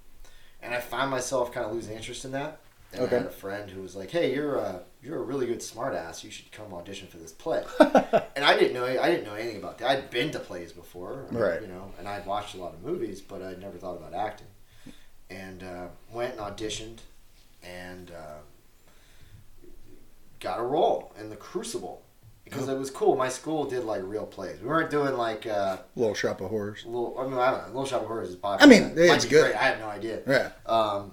[0.62, 2.60] and I found myself kind of losing interest in that.
[2.92, 3.18] And Okay.
[3.18, 6.24] I had a friend who was like, "Hey, you're a you're a really good smartass.
[6.24, 7.64] You should come audition for this play."
[8.36, 9.90] and I didn't know I didn't know anything about that.
[9.90, 11.62] I'd been to plays before, Right.
[11.62, 14.48] You know, and I'd watched a lot of movies, but I'd never thought about acting.
[15.30, 17.00] And uh, went and auditioned,
[17.64, 18.40] and uh,
[20.40, 22.02] got a role in the Crucible
[22.44, 23.16] because it was cool.
[23.16, 24.60] My school did like real plays.
[24.60, 26.84] We weren't doing like uh, Little Shop of Horrors.
[26.86, 27.16] little.
[27.20, 27.68] I mean, I don't know.
[27.68, 28.74] Little Shop of Horrors is popular.
[28.74, 29.52] I mean, it's good.
[29.52, 29.56] Great.
[29.56, 30.22] I have no idea.
[30.28, 30.52] Yeah.
[30.66, 31.12] Um,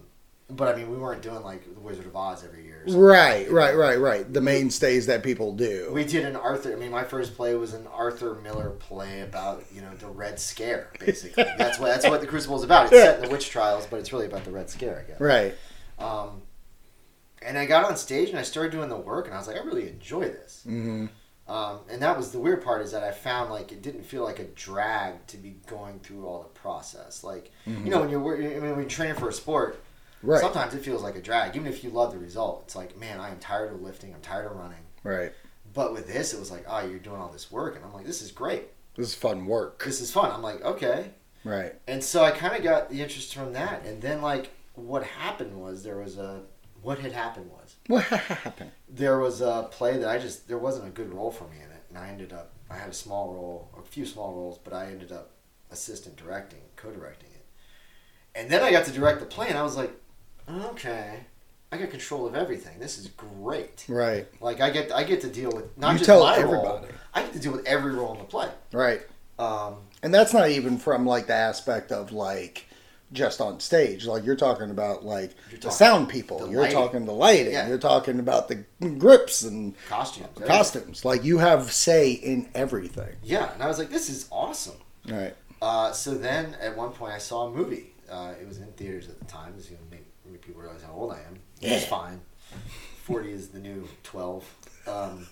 [0.49, 2.85] but I mean, we weren't doing like the Wizard of Oz every year.
[2.89, 4.33] Right, right, right, right.
[4.33, 5.91] The mainstays that people do.
[5.93, 6.73] We did an Arthur.
[6.73, 10.39] I mean, my first play was an Arthur Miller play about you know the Red
[10.39, 10.93] Scare.
[11.01, 12.93] Basically, that's what that's what the Crucible is about.
[12.93, 15.21] It's set in the witch trials, but it's really about the Red Scare, I guess.
[15.21, 15.55] Right.
[15.99, 16.43] Um,
[17.43, 19.57] and I got on stage and I started doing the work, and I was like,
[19.57, 20.63] I really enjoy this.
[20.65, 21.07] hmm
[21.49, 24.23] Um, and that was the weird part is that I found like it didn't feel
[24.25, 27.25] like a drag to be going through all the process.
[27.25, 29.83] Like you know when you're I mean when you're training for a sport,
[30.27, 30.41] Right.
[30.41, 31.57] sometimes it feels like a drag.
[31.57, 34.15] Even if you love the result, it's like man, I am tired of lifting.
[34.15, 34.79] I'm tired of running.
[35.05, 35.33] Right.
[35.75, 38.07] But with this, it was like, oh, you're doing all this work, and I'm like,
[38.07, 38.65] this is great.
[38.97, 39.85] This is fun work.
[39.85, 40.31] This is fun.
[40.31, 41.11] I'm like, okay.
[41.45, 41.75] Right.
[41.87, 43.85] And so I kind of got the interest from that.
[43.85, 46.43] And then like what happened was there was a
[46.83, 48.71] what had happened was What happened?
[48.89, 51.71] there was a play that I just there wasn't a good role for me in
[51.71, 54.73] it, and I ended up I had a small role, a few small roles, but
[54.73, 55.31] I ended up
[55.71, 57.45] assistant directing, co-directing it,
[58.35, 59.93] and then I got to direct the play, and I was like,
[60.49, 61.21] okay,
[61.73, 62.79] I got control of everything.
[62.79, 63.85] This is great.
[63.89, 64.27] Right.
[64.41, 66.29] Like I get I get to deal with not You just my role,
[66.67, 66.89] everybody.
[67.15, 68.49] I get to deal with every role in the play.
[68.73, 69.03] Right.
[69.39, 72.67] Um, And that's not even from like the aspect of like
[73.13, 74.07] just on stage.
[74.07, 76.39] Like you're talking about like You're the sound people.
[76.39, 76.77] the You're lighting.
[76.77, 77.53] talking the lighting.
[77.53, 77.69] Yeah.
[77.69, 78.65] You're talking about the
[78.99, 81.05] grips and costumes, costumes.
[81.05, 83.15] Like you have say in everything.
[83.23, 84.77] Yeah, and I was like, this is awesome.
[85.09, 85.35] Right.
[85.63, 87.93] Uh, so then at one point I saw a movie.
[88.11, 89.53] Uh, it was in theaters at the time.
[89.53, 89.86] Going to
[90.33, 91.39] make people realize how old I am.
[91.61, 92.21] It's fine.
[93.05, 94.45] 40 is the new 12.
[94.89, 95.27] Um,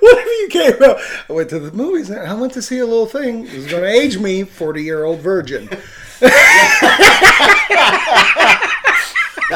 [0.00, 0.98] Whatever you came out.
[1.28, 2.10] I went to the movies.
[2.10, 3.46] and I went to see a little thing.
[3.46, 5.66] It was going to age me, forty year old virgin.
[5.66, 5.80] that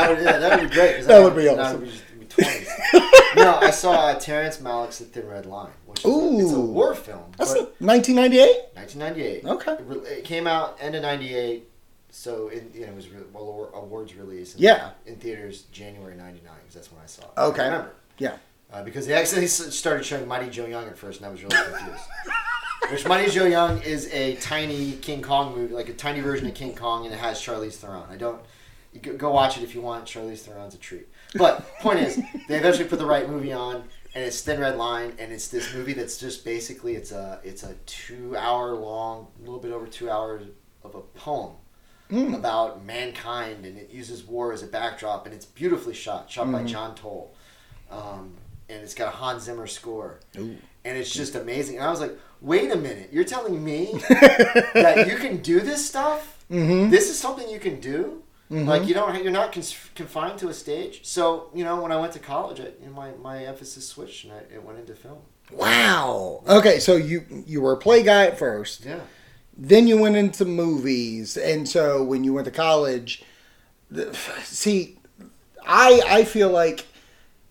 [0.09, 1.03] would yeah, that would be great.
[1.05, 1.81] That I- would be that awesome.
[1.81, 3.37] would be just- be 20s.
[3.37, 6.57] no, I saw uh, Terrence Malick's The Thin Red Line, which is a, it's a
[6.57, 6.61] Ooh.
[6.66, 7.33] war film.
[7.37, 8.75] That's but 1998.
[8.75, 9.44] 1998.
[9.44, 9.72] Okay.
[9.72, 11.68] It, re- it came out end of 98.
[12.16, 14.55] So in, you know, it was re- well awards release.
[14.55, 14.92] And Yeah.
[15.05, 17.38] In theaters January '99 because that's when I saw it.
[17.38, 17.62] Okay.
[17.62, 17.92] I remember.
[18.16, 18.37] Yeah.
[18.72, 21.55] Uh, because they actually started showing Mighty Joe Young at first, and I was really
[21.55, 22.05] confused.
[22.90, 26.55] Which Mighty Joe Young is a tiny King Kong movie, like a tiny version of
[26.55, 28.07] King Kong, and it has Charlize Theron.
[28.11, 28.40] I don't.
[29.18, 30.07] Go watch it if you want.
[30.07, 31.07] Charlize Theron's a treat.
[31.35, 32.16] But point is,
[32.48, 35.74] they eventually put the right movie on, and it's Thin Red Line, and it's this
[35.74, 39.87] movie that's just basically it's a it's a two hour long, a little bit over
[39.87, 40.44] two hours
[40.83, 41.52] of a poem
[42.10, 42.34] Mm.
[42.34, 46.62] about mankind, and it uses war as a backdrop, and it's beautifully shot, shot by
[46.62, 47.34] John Toll,
[47.90, 48.34] um,
[48.68, 50.56] and it's got a Hans Zimmer score, Ooh.
[50.84, 51.76] and it's just amazing.
[51.76, 55.84] And I was like, wait a minute, you're telling me that you can do this
[55.84, 56.44] stuff?
[56.50, 56.90] Mm-hmm.
[56.90, 58.22] This is something you can do?
[58.52, 58.66] Mhm.
[58.66, 59.50] Like you don't, you're not
[59.96, 61.00] confined to a stage.
[61.04, 64.22] So you know, when I went to college, I, you know, my my emphasis switched,
[64.24, 65.18] and I, it went into film.
[65.50, 66.42] Wow.
[66.48, 68.84] Okay, so you you were a play guy at first.
[68.84, 69.00] Yeah.
[69.56, 73.22] Then you went into movies, and so when you went to college,
[73.90, 74.14] the-
[74.44, 74.98] see,
[75.66, 76.84] I I feel like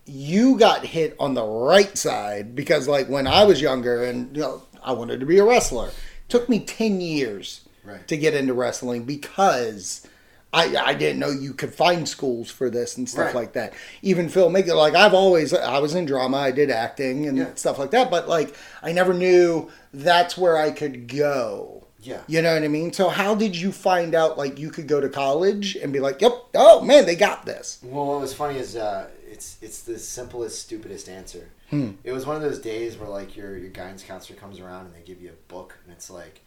[0.05, 4.43] you got hit on the right side because like when I was younger and you
[4.43, 5.87] know I wanted to be a wrestler.
[5.87, 8.07] It took me 10 years Right.
[8.07, 10.07] to get into wrestling because
[10.53, 13.35] I, I didn't know you could find schools for this and stuff Right.
[13.35, 13.73] like that.
[14.01, 17.53] Even filmmaking, like I've always, I was in drama, I did acting and Yeah.
[17.55, 21.84] stuff like that, but like I never knew that's where I could go.
[22.05, 22.21] Yeah.
[22.27, 22.93] You know what I mean?
[22.93, 26.21] So how did you find out like you could go to college and be like,
[26.21, 27.79] yep, oh man, they got this.
[27.83, 31.49] Well, what was funny is uh, it's it's the simplest, stupidest answer.
[31.69, 31.91] Hmm.
[32.03, 34.95] It was one of those days where like your your guidance counselor comes around and
[34.95, 36.41] they give you a book and it's like, like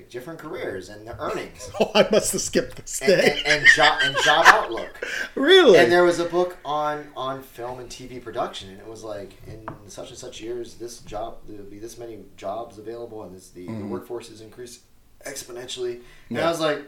[0.00, 3.42] different careers and the earnings Oh, I must have skipped this and, day.
[3.44, 5.06] and, and job and job outlook.
[5.34, 5.78] really?
[5.78, 9.32] And there was a book on on film and TV production, and it was like
[9.46, 13.50] in such and such years, this job there'll be this many jobs available, and this
[13.50, 13.90] the, the mm-hmm.
[13.90, 14.80] workforce is increased
[15.24, 16.00] exponentially.
[16.28, 16.46] And Yeah.
[16.46, 16.82] I was like,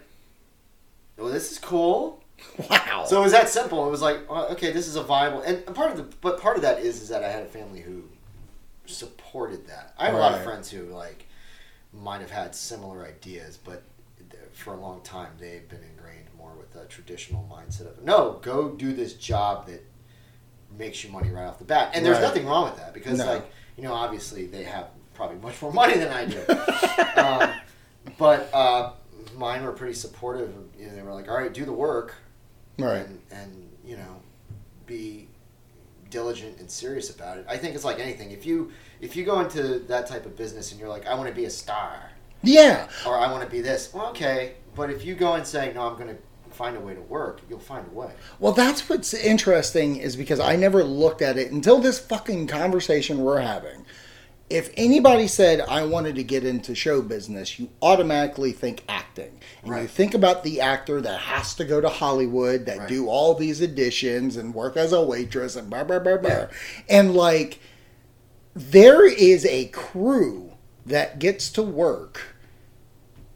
[1.17, 2.23] "Well, this is cool."
[2.71, 3.05] wow.
[3.07, 3.87] So it was that simple.
[3.87, 6.57] It was like, well, okay, this is a viable, and part of the but part
[6.57, 8.05] of that is is that I had a family who
[8.87, 9.95] supported that.
[9.99, 11.27] I had a lot of friends who like
[12.01, 13.83] might have had similar ideas, but
[14.53, 18.71] for a long time they've been ingrained more with the traditional mindset of no, go
[18.71, 19.85] do this job that
[20.77, 21.91] makes you money right off the bat.
[21.95, 22.23] And there's Right.
[22.23, 23.27] nothing wrong with that because No.
[23.27, 26.41] like you know obviously they have probably much more money than I do.
[27.21, 27.61] um,
[28.19, 28.93] but uh,
[29.37, 30.53] mine were pretty supportive.
[30.79, 32.15] You know, they were like, "All right, do the work,
[32.79, 32.99] right.
[33.07, 34.21] and, and you know
[34.87, 35.29] be
[36.11, 39.41] diligent and serious about it i think it's like anything if you if you go
[39.41, 42.11] into that type of business and you're like i want to be a star
[42.43, 42.89] Yeah.
[43.07, 45.83] or i want to be this well okay but if you go and say no
[45.89, 46.17] i'm going to
[46.51, 50.41] find a way to work you'll find a way Well, that's what's interesting is because
[50.41, 53.85] I never looked at it until this fucking conversation we're having.
[54.51, 59.39] If anybody said I wanted to get into show business, you automatically think acting.
[59.63, 62.89] And you think about the actor that has to go to Hollywood, that Right.
[62.89, 66.31] do all these auditions and work as a waitress and blah blah blah blah.
[66.31, 66.47] Yeah.
[66.89, 67.61] And like
[68.59, 70.53] there is a crew
[70.87, 72.35] that gets to work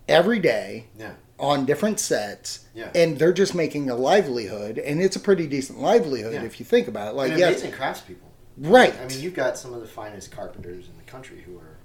[0.08, 2.90] every day yeah on different sets Yeah.
[2.94, 6.42] and they're just making a livelihood and it's a pretty decent livelihood Yeah.
[6.44, 8.16] if you think about it like and yes amazing craftspeople
[8.58, 11.76] right i mean you've got some of the finest carpenters in the country who are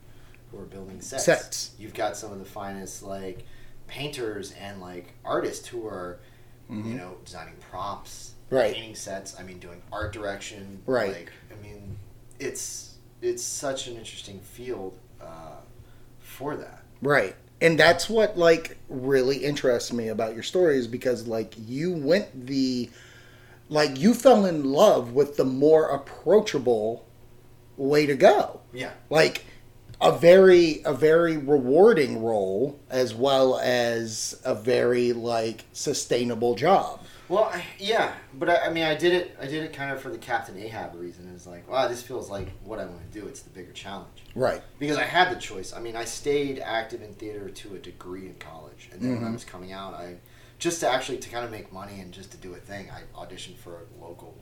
[0.52, 1.72] who are building sets Sets.
[1.78, 3.46] you've got some of the finest like
[3.88, 6.20] painters and like artists who are
[6.70, 8.56] you know designing props Mm-hmm.
[8.56, 8.74] Right.
[8.74, 11.12] painting sets i mean doing art direction Right.
[11.14, 11.98] like i mean
[12.40, 12.87] it's
[13.28, 15.58] it's such an interesting field uh,
[16.20, 16.84] for that.
[17.02, 17.36] Right.
[17.62, 22.48] And that's what like really interests me about your story is because like you went
[22.48, 22.90] the
[23.70, 27.06] like you fell in love with the more approachable
[27.76, 28.62] way to go.
[28.74, 28.92] Yeah.
[29.10, 29.46] Like
[30.00, 37.46] a very a very rewarding role as well as a very like sustainable job Well,
[37.54, 39.38] I, yeah, but I, I mean, I did it.
[39.42, 41.30] I did it kind of for the Captain Ahab reason.
[41.36, 43.28] It's like, wow, this feels like what I want to do.
[43.28, 45.74] It's the bigger challenge right because I had the choice.
[45.74, 49.24] I mean, I stayed active in theater to a degree in college, and then when
[49.26, 49.34] I Mhm.
[49.34, 50.18] was coming out, I
[50.60, 52.90] just to actually to kind of make money and just to do a thing.
[52.90, 54.36] I auditioned for a local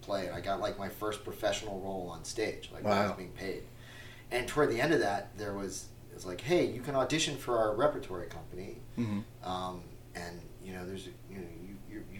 [0.00, 3.12] play, and I got like my first professional role on stage, like when I was
[3.12, 3.62] being paid.
[4.32, 7.36] And toward the end of that, there was it was like, hey, you can audition
[7.36, 9.20] for our repertory company mm-hmm.
[9.48, 9.82] um,
[10.14, 11.10] and you know there's a,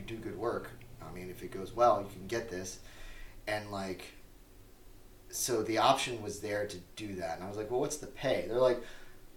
[0.02, 0.70] you do good work
[1.06, 2.78] i mean if it goes well you can get this.
[3.48, 4.04] And like
[5.30, 7.36] so the option was there to do that.
[7.36, 8.44] And i was like well what's the pay?
[8.48, 8.80] They're like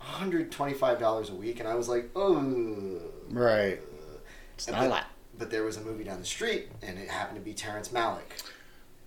[0.01, 1.60] $125 a week.
[1.60, 3.80] And i was like oh right.
[4.54, 5.06] It's not a lot.
[5.38, 8.43] but there was a movie down the street and it happened to be terrence malick.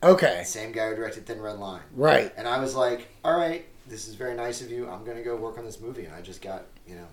[0.03, 0.43] Okay.
[0.45, 1.83] Same guy who directed thin red line.
[1.95, 2.33] Right.
[2.37, 4.87] And i was like all right this is very nice of you.
[4.89, 6.05] I'm gonna go work on this movie.
[6.05, 7.07] And i just got you know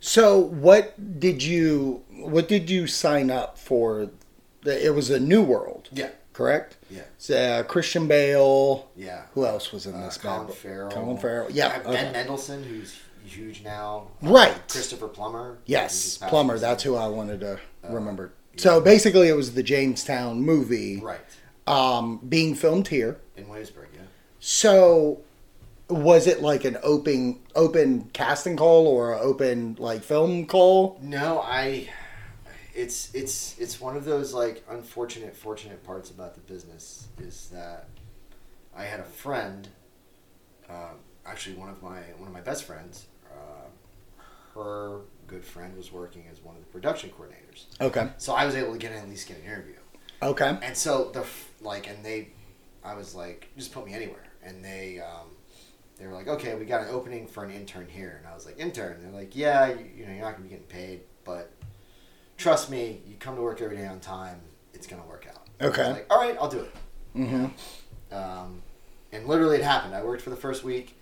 [0.00, 4.10] So what did you what did you sign up for?
[4.64, 6.76] It was a New World, yeah correct?
[6.90, 8.88] yeah So, uh, Christian Bale.
[8.96, 10.16] yeah Who else was in Uh, this?
[10.18, 10.90] Colin bad- Farrell.
[10.90, 11.50] Colin Farrell.
[11.50, 11.66] Yeah.
[11.84, 11.92] Uh, okay.
[12.04, 14.08] Ben Mendelsohn, who's huge now.
[14.22, 14.68] Uh, Right.
[14.68, 15.58] Christopher Plummer.
[15.66, 16.58] Yes, Plummer.
[16.58, 17.54] That's who I wanted to
[17.84, 18.32] Uh, remember.
[18.54, 18.62] yeah.
[18.62, 21.20] So basically, it was the Jamestown movie Right.
[21.66, 23.18] um, being filmed here.
[23.36, 24.02] In Williamsburg, yeah.
[24.40, 25.20] So
[25.92, 30.98] was it like an open open casting call or an open like film call?
[31.02, 31.88] No, I.
[32.74, 37.88] It's it's it's one of those like unfortunate fortunate parts about the business is that
[38.74, 39.68] I had a friend,
[40.70, 43.06] um, actually one of my one of my best friends.
[43.30, 43.68] Uh,
[44.54, 48.08] her good friend was working as one of the production coordinators, Okay.
[48.18, 49.74] so I was able to get in at least get an interview.
[50.22, 50.58] Okay.
[50.62, 51.24] And so the
[51.62, 52.28] like, and they,
[52.84, 54.24] I was like, just put me anywhere.
[54.42, 55.28] and they um,
[56.02, 58.44] they were like, okay, we got an opening for an intern here, and I was
[58.44, 58.94] like, intern?
[58.94, 61.52] And they're like, yeah, you, you know, you're not gonna be getting paid, but
[62.36, 64.40] trust me, you come to work every day on time,
[64.74, 65.46] it's gonna work out.
[65.60, 65.92] Okay.
[65.92, 66.74] like, all right, I'll do it.
[67.16, 68.14] Mm-hmm.
[68.14, 68.62] Um,
[69.12, 69.94] and literally, it happened.
[69.94, 70.98] I worked for the first week,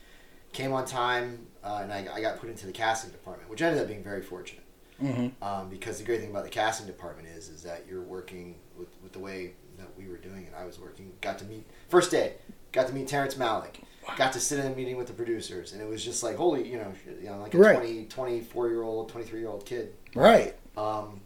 [0.53, 3.81] came on time, uh, and I, I got put into the casting department, which ended
[3.81, 4.65] up being very fortunate.
[5.03, 5.43] Mm-hmm.
[5.43, 8.89] Um, because the great thing about the casting department is, is that you're working with,
[9.03, 10.53] with the way that we were doing it.
[10.55, 11.11] I was working.
[11.23, 12.35] Got to meet first day.
[12.73, 13.77] Got to meet Terrence Malick.
[14.17, 16.69] Got to sit in a meeting with the producers, and it was just like holy,
[16.69, 16.93] you know,
[17.23, 17.77] you know, like a Right.
[17.77, 19.95] twenty, twenty-four 20, 24 year old, 23 year old kid.
[20.15, 20.55] Right.
[20.77, 21.21] Um,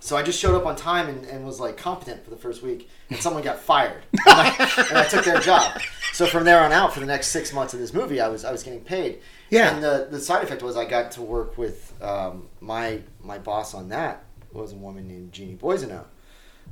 [0.00, 2.62] so I just showed up on time and, and was like competent for the first
[2.62, 5.80] week, and someone got fired, and I, and I took their job.
[6.12, 8.44] So from there on out, for the next six months of this movie, I was
[8.44, 9.20] I was getting paid.
[9.50, 9.74] Yeah.
[9.74, 13.72] And the, the side effect was I got to work with um, my my boss
[13.74, 16.04] on that was a woman named Jeannie Boisano,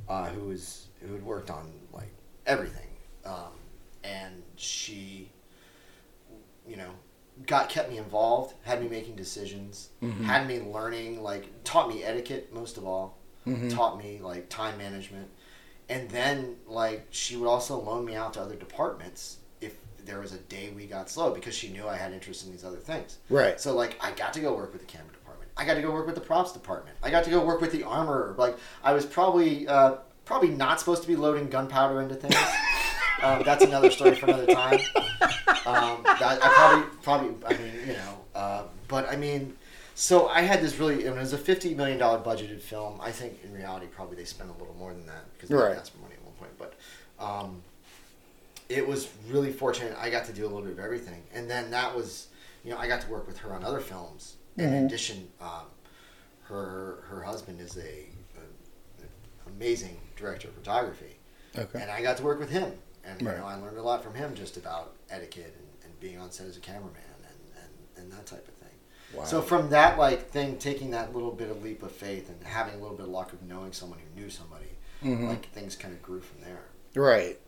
[0.07, 2.13] uh, who was who had worked on like
[2.45, 2.87] everything,
[3.25, 3.52] um,
[4.03, 5.29] and she,
[6.67, 6.89] you know,
[7.47, 10.23] got kept me involved, had me making decisions, Mhm.
[10.23, 13.73] had me learning, like taught me etiquette most of all, Mhm.
[13.73, 15.29] taught me like time management,
[15.89, 19.75] and then like she would also loan me out to other departments if
[20.05, 22.63] there was a day we got slow because she knew I had interest in these
[22.63, 23.17] other things.
[23.29, 23.59] Right.
[23.59, 25.51] So like I got to go work with the camera department.
[25.57, 26.97] I got to go work with the props department.
[27.03, 28.35] I got to go work with the armor.
[28.37, 29.95] Like I was probably uh,
[30.25, 32.35] probably not supposed to be loading gunpowder into things.
[33.23, 34.79] um, that's another story for another time.
[35.65, 39.55] Um, that, I probably probably I mean you know, uh, but I mean.
[39.95, 41.05] So I had this really.
[41.05, 42.99] It was a fifty million dollar budgeted film.
[42.99, 45.77] I think in reality, probably they spent a little more than that because they Right.
[45.77, 46.51] asked for money at one point.
[46.57, 46.73] But
[47.23, 47.61] um,
[48.69, 49.95] it was really fortunate.
[49.99, 52.29] I got to do a little bit of everything, and then that was,
[52.63, 54.37] you know, I got to work with her on other films.
[54.57, 54.85] In Mhm.
[54.87, 55.67] addition, um,
[56.45, 58.07] her her husband is a,
[58.39, 61.17] a amazing director of photography,
[61.55, 61.81] Okay.
[61.83, 62.71] and I got to work with him,
[63.05, 66.17] and you know, I learned a lot from him just about etiquette and, and being
[66.19, 68.69] on set as a cameraman and, and, and that type of thing.
[69.15, 69.25] Wow.
[69.25, 72.75] So from that like thing, taking that little bit of leap of faith and having
[72.75, 74.65] a little bit of luck of knowing someone who knew somebody,
[75.03, 75.27] Mhm.
[75.27, 76.61] like things kind of grew from there.
[76.95, 77.39] Right.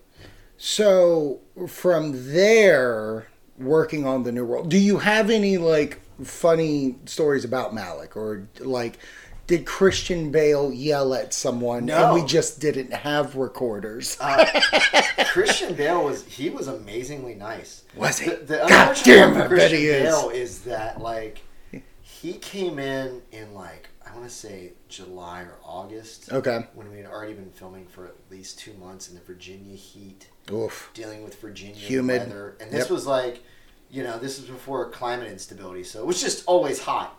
[0.57, 3.27] So from there,
[3.57, 8.47] working on the new world, do you have any like funny stories about Malick, or
[8.59, 8.99] like
[9.47, 12.05] did Christian Bale yell at someone No.
[12.13, 14.17] and we just didn't have recorders?
[14.19, 14.45] Uh,
[15.31, 17.83] Christian Bale was he was amazingly nice.
[17.95, 18.29] Was he?
[18.31, 20.03] The, the God damn, part I bet Christian he is.
[20.03, 21.41] Bale is that like
[22.01, 26.65] he came in in like I want to say July or August Okay.
[26.73, 30.29] when we had already been filming for at least two months in the Virginia heat,
[30.51, 30.89] Oof.
[30.93, 32.21] dealing with Virginia Humid.
[32.29, 32.89] weather, and this Yep.
[32.91, 33.43] was like,
[33.91, 37.17] you know, this was before climate instability, so it was just always hot.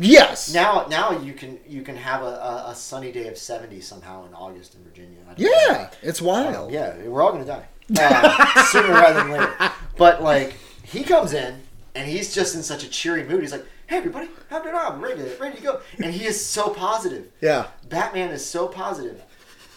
[0.00, 0.52] Yes.
[0.52, 4.26] Now, now you can you can have a, a, a sunny day of seventy somehow
[4.26, 5.18] in August in Virginia.
[5.26, 5.46] Don't know.
[5.68, 6.68] yeah, it's wild.
[6.68, 7.66] Um, yeah, we're all gonna die
[7.98, 9.72] uh, sooner rather than later.
[9.96, 11.60] But like, he comes in
[11.94, 13.40] and he's just in such a cheery mood.
[13.42, 16.44] He's like, "Hey, everybody, how did I'm ready to ready to go," and he is
[16.44, 17.30] so positive.
[17.40, 17.68] Yeah.
[17.88, 19.22] Batman is so positive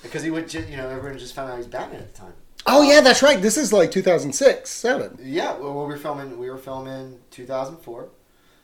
[0.02, 2.34] because he would, ju- you know, everyone just found out he's Batman at the time.
[2.66, 3.42] Oh yeah, that's right.
[3.42, 5.18] This is like 2006, seven.
[5.22, 6.38] Yeah, well, we were filming.
[6.38, 8.10] We were filming 2004.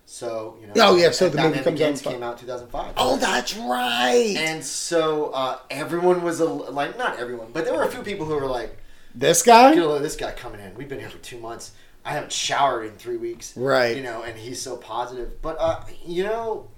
[0.10, 0.74] So you know.
[0.78, 2.94] Oh, yeah, so the movie Batman comes out Begins fi- came out 2005.
[2.96, 4.36] Oh, that's right.
[4.38, 8.26] And so uh, everyone was a, like, not everyone, but there were a few people
[8.26, 8.78] who were like,
[9.14, 9.74] this guy.
[9.74, 10.74] Load of this guy coming in.
[10.76, 11.74] We've been here for two months.
[12.06, 13.58] I haven't showered in three weeks.
[13.58, 13.98] Right.
[13.98, 15.42] You know, and he's so positive.
[15.42, 16.70] But uh, you know,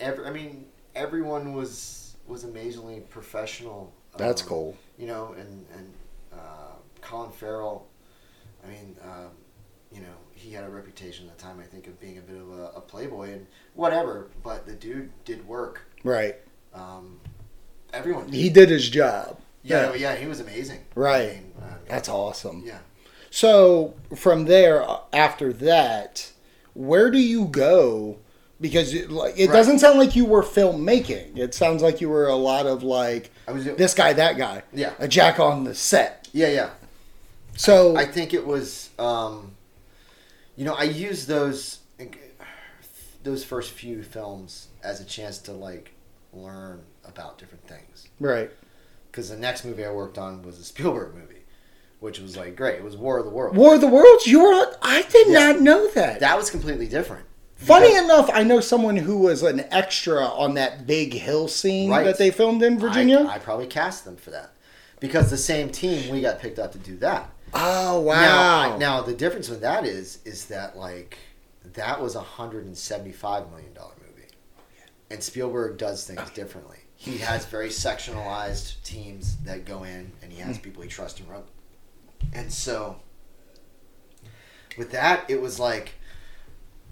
[0.00, 0.64] every I mean,
[0.96, 3.92] everyone was was amazingly professional.
[4.16, 4.76] That's Um, cool.
[4.98, 5.92] You know, and and
[6.32, 7.86] uh, Colin Farrell.
[8.64, 9.30] I mean, um,
[9.94, 11.58] you know, he had a reputation at the time.
[11.60, 14.28] I think of being a bit of a, a playboy and whatever.
[14.42, 15.82] But the dude did work.
[16.04, 16.36] Right.
[16.74, 17.20] Um,
[17.92, 18.26] everyone.
[18.26, 18.34] Did.
[18.34, 19.38] He did his job.
[19.62, 20.80] yeah, yeah, he was amazing.
[20.94, 21.22] Right.
[21.30, 22.62] I mean, uh, That's awesome.
[22.66, 22.78] yeah.
[23.30, 26.32] So from there, uh, after that,
[26.74, 28.18] where do you go?
[28.60, 29.54] Because it, like, it Right.
[29.54, 31.36] doesn't sound like you were filmmaking.
[31.38, 34.62] It sounds like you were a lot of like I was this guy, that guy,
[34.72, 34.92] Yeah.
[34.98, 36.28] a jack on the set.
[36.32, 36.70] Yeah, yeah.
[37.56, 39.52] So I think it was, um,
[40.56, 41.78] you know, I used those
[43.22, 45.92] those first few films as a chance to like
[46.32, 48.08] learn about different things.
[48.18, 48.50] right,
[49.10, 51.42] Because the next movie I worked on was a Spielberg movie,
[52.00, 52.76] which was like great.
[52.76, 53.56] It was War of the Worlds.
[53.56, 54.26] War of the Worlds.
[54.26, 54.76] You were.
[54.82, 55.52] I did Yeah.
[55.52, 56.20] not know that.
[56.20, 57.26] That was completely different.
[57.54, 61.90] Funny Because enough, I know someone who was an extra on that big hill scene
[61.90, 62.02] Right.
[62.04, 63.20] that they filmed in Virginia.
[63.20, 64.50] I, I probably cast them for that
[64.98, 67.30] because the same team we got picked up to do that.
[67.54, 68.70] Oh wow!
[68.70, 71.18] Now, now the difference with that is is that like
[71.64, 74.28] that was a hundred and seventy five million dollar movie,
[75.10, 76.78] and Spielberg does things differently.
[76.96, 80.62] He has very sectionalized teams that go in, and he has hmm.
[80.62, 81.42] people he trusts and run.
[82.32, 83.00] And so,
[84.78, 85.94] with that, it was like,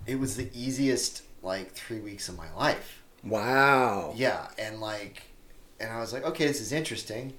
[0.07, 3.03] it was the easiest like three weeks of my life.
[3.23, 4.13] Wow.
[4.17, 5.23] Yeah, and like,
[5.79, 7.35] and I was like, okay, this is interesting,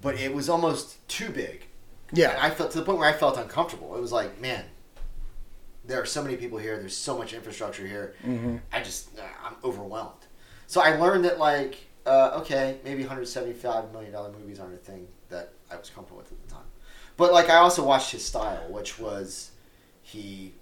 [0.00, 1.66] but it was almost too big.
[2.10, 2.38] And Yeah.
[2.40, 3.96] I felt to the point where I felt uncomfortable.
[3.96, 4.64] It was like, man,
[5.84, 6.78] there are so many people here.
[6.78, 8.14] There's so much infrastructure here.
[8.22, 10.26] hmm I just, uh, I'm overwhelmed.
[10.66, 15.08] So I learned that like, uh, okay, maybe 175 million dollar movies aren't a thing
[15.28, 16.64] that I was comfortable with at the time.
[17.16, 19.50] But like, I also watched his style, which was
[20.02, 20.54] he,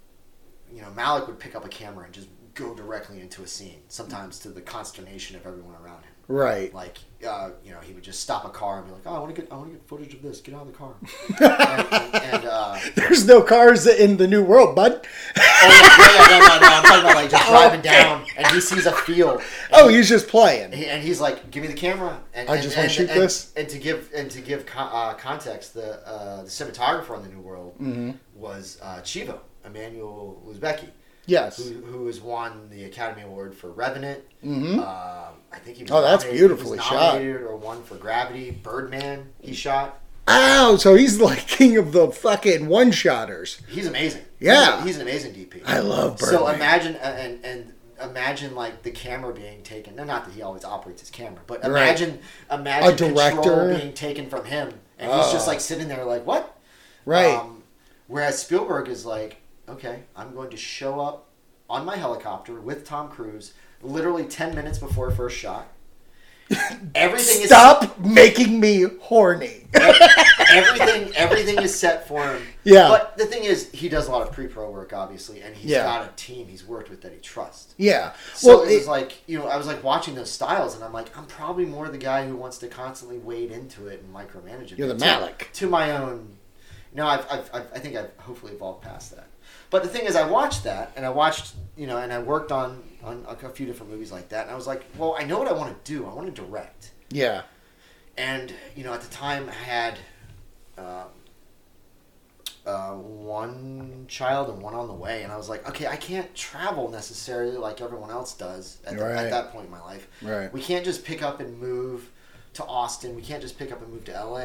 [0.71, 3.81] you know, Malick would pick up a camera and just go directly into a scene.
[3.87, 6.08] Sometimes to the consternation of everyone around him.
[6.29, 6.71] Right.
[6.75, 9.19] Like, uh, you know, he would just stop a car and be like, "Oh, I
[9.19, 10.39] want to get, I want to get footage of this.
[10.41, 14.43] Get out of the car." and, and, and uh, There's no cars in the new
[14.43, 15.05] world, bud.
[15.37, 18.91] oh, no, no, no, I'm talking about like just driving down and he sees a
[18.93, 19.41] field.
[19.73, 20.65] Oh, he's just playing.
[20.65, 23.19] And, he, and he's like, "Give me the camera." And, I just wanna shoot and-
[23.21, 23.51] this.
[23.57, 27.29] And to give and to give con- uh, context, the uh, the cinematographer on the
[27.29, 30.89] New World hmm was uh, Chivo Emmanuel Lubezki,
[31.29, 31.57] Yes.
[31.69, 34.21] who, who has won the Academy Award for Revenant.
[34.41, 37.21] hmm Uh, I think he was Oh, that's nominated- beautifully he was shot.
[37.21, 38.51] Or won for Gravity.
[38.51, 39.99] Birdman, he shot.
[40.27, 40.75] Ow!
[40.77, 43.61] So he's like king of the fucking one-shotters.
[43.67, 44.21] He's amazing.
[44.39, 44.77] Yeah.
[44.77, 45.61] he's, he's an amazing DP.
[45.65, 46.39] I love Birdman.
[46.39, 49.95] So imagine uh, and and imagine like the camera being taken.
[49.95, 51.69] No, not that he always operates his camera, but Right.
[51.83, 52.19] imagine
[52.51, 53.75] imagine A director.
[53.75, 54.69] being taken from him,
[54.99, 55.51] and he's just Oh.
[55.51, 56.55] like sitting there like what?
[57.05, 57.35] Right.
[57.35, 57.63] Um,
[58.07, 59.37] whereas Spielberg is like,
[59.69, 61.27] okay, I'm going to show up
[61.69, 65.67] on my helicopter with Tom Cruise, literally ten minutes before first shot.
[66.95, 69.67] Everything is Stop making me horny.
[70.51, 72.41] everything everything is set for him.
[72.63, 72.87] Yeah.
[72.87, 75.83] But the thing is, he does a lot of pre-pro work, obviously, and he's Yeah.
[75.83, 77.75] got a team he's worked with that he trusts.
[77.77, 78.13] yeah.
[78.33, 80.83] So well, it was it- like you know, I was like watching those styles, and
[80.83, 84.11] I'm like, I'm probably more the guy who wants to constantly wade into it and
[84.13, 84.79] micromanage it.
[84.79, 85.51] You're the to, Malick.
[85.53, 86.35] to my own.
[86.95, 89.27] No, I've, I've, I've, I think I've hopefully evolved past that.
[89.69, 92.51] But the thing is, I watched that, and I watched, you know, and I worked
[92.51, 95.37] on on a few different movies like that, and I was like, well, I know
[95.39, 96.05] what I want to do.
[96.05, 97.43] I want to direct yeah.
[98.17, 99.97] and you know at the time I had
[100.77, 100.85] um,
[102.65, 106.33] uh, one child and one on the way and i was like okay i can't
[106.35, 109.15] travel necessarily like everyone else does at, the, Right.
[109.15, 110.51] at that point in my life Right.
[110.53, 112.11] we can't just pick up and move
[112.53, 114.37] to austin we can't just pick up and move to la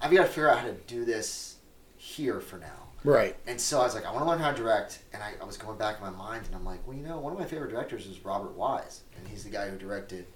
[0.00, 1.56] i've got to figure out how to do this
[1.96, 3.36] here for now Right.
[3.46, 5.00] and so I was like, I want to learn how to direct.
[5.12, 7.18] And I, I was going back in my mind, and I'm like, well, you know,
[7.18, 9.02] one of my favorite directors is Robert Wise.
[9.18, 10.26] And he's the guy who directed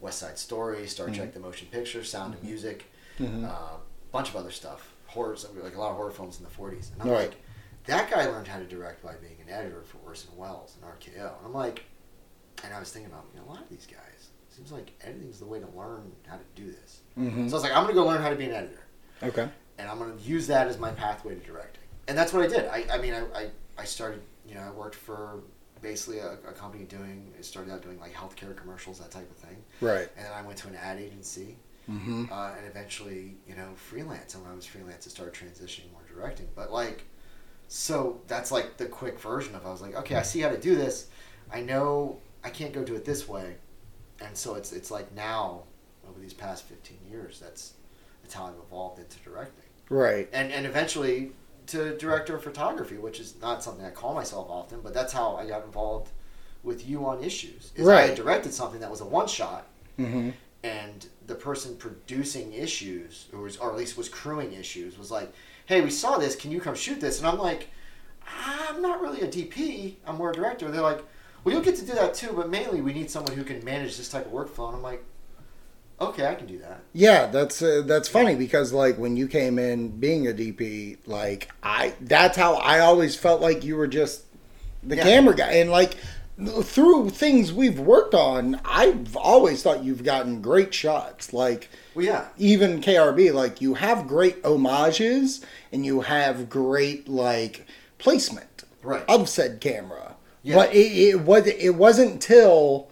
[0.00, 3.44] West Side Story, Star Trek the Motion Picture, Sound of Music, a Mhm.
[3.48, 3.76] uh,
[4.12, 4.92] bunch of other stuff.
[5.06, 6.90] Horrors, like a lot of horror films in the 40s.
[6.92, 7.28] And I'm Right.
[7.30, 7.36] like,
[7.86, 11.36] that guy learned how to direct by being an editor for Orson Welles and RKO.
[11.38, 11.84] And I'm like,
[12.64, 15.38] and I was thinking about, you know, a lot of these guys, seems like editing's
[15.38, 17.00] the way to learn how to do this.
[17.14, 18.82] hmm So I was like, I'm going to go learn how to be an editor
[19.22, 19.48] Okay.
[19.78, 21.82] and I'm going to use that as my pathway to directing.
[22.08, 22.66] And that's what I did.
[22.66, 25.40] I, I mean, I, I, I started, you know, I worked for
[25.82, 29.36] basically a, a company doing, I started out doing like healthcare commercials, that type of
[29.36, 29.56] thing.
[29.80, 30.08] Right.
[30.16, 31.56] And then I went to an ad agency
[31.86, 34.34] hmm uh, and eventually, you know, freelance.
[34.34, 36.48] And when I was freelance, I started transitioning more directing.
[36.54, 37.04] But like,
[37.68, 40.58] so that's like the quick version of I was like, okay, I see how to
[40.58, 41.08] do this.
[41.52, 43.56] I know I can't go do it this way.
[44.20, 45.62] And so it's it's like now
[46.08, 47.74] over these past 15 years, that's
[48.22, 50.28] that's how I've evolved into directing Right.
[50.32, 51.32] and and eventually
[51.68, 55.36] to director of photography, which is not something I call myself often, but that's how
[55.36, 56.10] I got involved
[56.62, 57.72] with you on issues.
[57.76, 58.08] Is I Right.
[58.10, 59.66] had directed something that was a one shot,
[59.96, 60.30] hmm
[60.64, 65.32] and the person producing issues, or was, or at least was crewing issues, was like,
[65.66, 66.34] "Hey, we saw this.
[66.34, 67.68] Can you come shoot this?" And I'm like,
[68.26, 69.96] "I'm not really a DP.
[70.06, 71.04] I'm more a director." They're like,
[71.44, 73.96] "Well, you'll get to do that too, but mainly we need someone who can manage
[73.96, 75.04] this type of workflow." And I'm like,
[76.00, 79.58] "Okay, I can do that." Yeah, that's uh, that's funny because like when you came
[79.58, 84.22] in being a DP, like I that's how I always felt like you were just
[84.82, 85.04] the Yeah.
[85.04, 85.96] camera guy, and like
[86.62, 91.32] through things we've worked on, I've always thought you've gotten great shots.
[91.32, 97.66] Like Well, yeah, even KRB, like you have great homages and you have great like
[97.98, 99.02] placement right.
[99.08, 100.14] of said camera.
[100.44, 100.54] Yeah.
[100.54, 102.88] But it, it was it wasn't till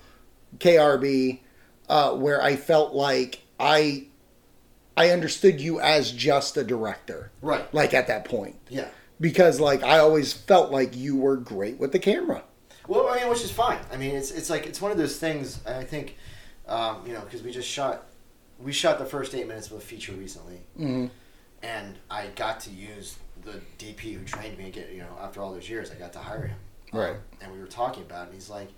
[0.58, 1.38] KRB
[1.88, 4.06] uh, where I felt like I
[4.96, 7.30] I understood you as just a director.
[7.42, 7.72] Right.
[7.74, 8.56] Like at that point.
[8.68, 8.88] Yeah.
[9.20, 12.42] Because like I always felt like you were great with the camera.
[12.88, 13.80] Well, I mean, which is fine.
[13.92, 15.60] I mean, it's it's like it's one of those things.
[15.66, 16.16] I think,
[16.68, 18.04] um, you know, because we just shot,
[18.60, 21.06] we shot the first eight minutes of a feature recently, Mm-hmm.
[21.62, 24.70] and I got to use the DP who trained me.
[24.70, 26.56] Get you know, after all those years, I got to hire him.
[26.92, 27.16] Um, Right.
[27.42, 28.68] and we were talking about, it, and he's like,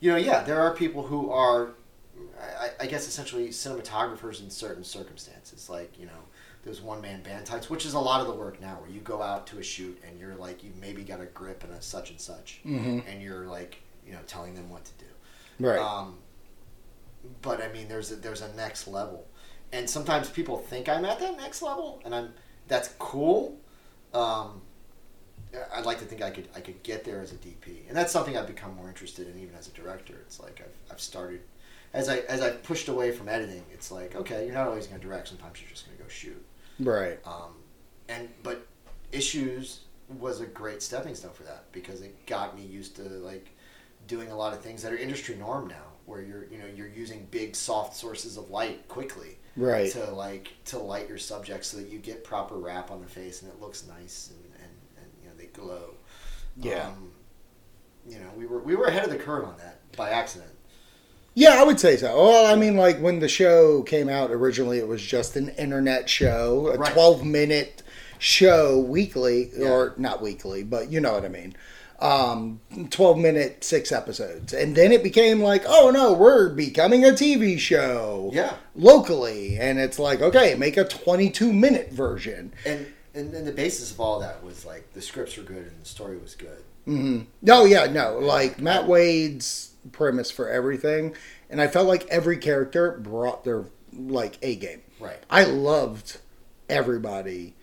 [0.00, 1.72] you know, yeah, there are people who are,
[2.60, 6.12] I, I guess, essentially cinematographers in certain circumstances, like you know,
[6.64, 9.00] those one man band types, which is a lot of the work now, where you
[9.00, 11.82] go out to a shoot and you're like you maybe got a grip and a
[11.82, 13.00] such and such, Mm-hmm.
[13.08, 15.66] and you're like you know telling them what to do.
[15.66, 15.78] Right.
[15.80, 16.18] Um,
[17.42, 19.26] but I mean, there's a, there's a next level,
[19.72, 22.32] and sometimes people think I'm at that next level, and I'm
[22.68, 23.58] that's cool.
[24.12, 24.60] Um,
[25.74, 28.12] I'd like to think I could I could get there as a DP, and that's
[28.12, 30.14] something I've become more interested in, even as a director.
[30.26, 31.40] It's like I've, I've started
[31.94, 33.64] as I as I've pushed away from editing.
[33.72, 35.28] It's like okay, you're not always going to direct.
[35.28, 36.44] Sometimes you're just going to go shoot.
[36.80, 37.18] right.
[37.26, 37.54] Um,
[38.10, 38.66] and but
[39.12, 39.80] issues
[40.18, 43.48] was a great stepping stone for that because it got me used to like
[44.06, 46.88] doing a lot of things that are industry norm now, where you're you know you're
[46.88, 49.90] using big soft sources of light quickly Right.
[49.92, 53.40] to like to light your subject so that you get proper wrap on the face
[53.42, 55.94] and it looks nice and, and, and you know they glow.
[56.56, 56.88] Yeah.
[56.88, 57.12] Um,
[58.06, 60.50] you know we were we were ahead of the curve on that by accident.
[61.34, 62.16] Yeah, I would say so.
[62.16, 66.08] Well, I mean, like when the show came out originally, it was just an internet
[66.08, 66.92] show, a Right.
[66.92, 67.82] 12 minute
[68.18, 71.54] show weekly, or not weekly, but you know what I mean.
[72.00, 72.60] Um,
[72.90, 74.52] 12 minute, six episodes.
[74.52, 78.54] And then it became like, oh no, we're becoming a TV show Yeah.
[78.76, 79.56] locally.
[79.58, 82.52] And it's like, okay, make a 22 minute version.
[82.64, 85.80] And and then the basis of all that was like the scripts were good and
[85.80, 86.64] the story was good.
[87.42, 88.18] No, yeah, no.
[88.18, 91.14] Like Matt Wade's premise for everything,
[91.50, 94.82] and I felt like every character brought their like a game.
[95.00, 95.18] Right.
[95.30, 96.18] I loved
[96.68, 97.54] everybody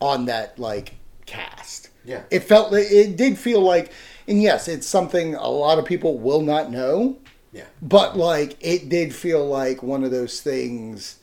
[0.00, 0.94] on that like
[1.26, 1.90] cast.
[2.04, 2.22] Yeah.
[2.30, 3.92] It felt it did feel like,
[4.26, 7.18] and yes, it's something a lot of people will not know,
[7.52, 7.64] Yeah.
[7.82, 11.18] but like it did feel like one of those things.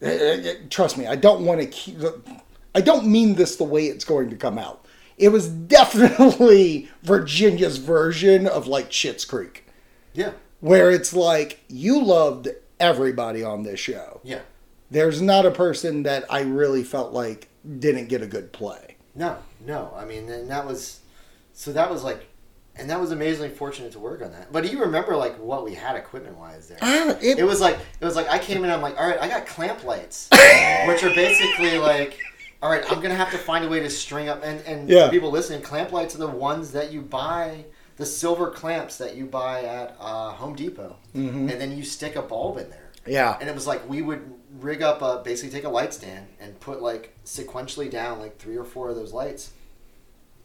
[0.00, 1.98] eh, eh, eh, Trust me, I don't want to keep.
[2.74, 4.85] I don't mean this the way it's going to come out.
[5.18, 9.66] It was definitely Virginia's version of like Schitt's Creek,
[10.14, 10.32] Yeah.
[10.60, 12.48] where it's like you loved
[12.78, 14.20] everybody on this show.
[14.24, 14.40] Yeah.
[14.90, 17.48] There's not a person that I really felt like
[17.78, 18.96] didn't get a good play.
[19.14, 19.92] No, no.
[19.96, 21.00] I mean, and that was
[21.54, 22.26] so that was like,
[22.76, 24.52] and that was amazingly fortunate to work on that.
[24.52, 26.78] But do you remember like what we had equipment wise there?
[26.82, 28.70] Ah, it- It was like it was like I came in.
[28.70, 30.28] I'm like, all right, I got clamp lights,
[30.86, 32.18] which are basically like,
[32.66, 34.42] all right, I'm gonna have to find a way to string up.
[34.42, 35.06] And and Yeah.
[35.06, 37.64] for people listening, clamp lights are the ones that you buy,
[37.96, 41.48] the silver clamps that you buy at uh, Home Depot, Mm-hmm.
[41.48, 42.90] and then you stick a bulb in there.
[43.06, 43.36] Yeah.
[43.40, 46.58] And it was like we would rig up a basically take a light stand and
[46.58, 49.52] put like sequentially down like three or four of those lights,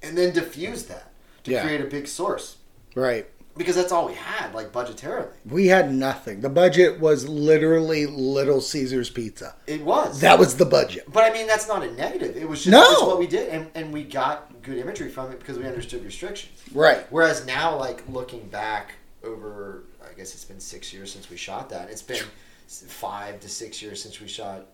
[0.03, 1.11] and then diffuse that
[1.45, 1.63] to Yeah.
[1.63, 2.57] create a big source
[2.93, 3.25] Right.
[3.57, 5.27] Because that's all we had like budgetarily.
[5.49, 6.41] We had nothing.
[6.41, 9.55] The budget was literally Little Caesar's Pizza.
[9.67, 11.05] It was That was the budget.
[11.11, 12.37] But I mean, that's not a negative.
[12.37, 13.07] It was just, No.
[13.07, 16.61] what we did, and, and we got good imagery from it because we understood restrictions.
[16.73, 17.05] Right.
[17.09, 18.93] Whereas now, like looking back
[19.23, 21.89] over, I guess it's been six years since we shot that.
[21.89, 22.23] It's been
[22.67, 24.65] five to six years since we shot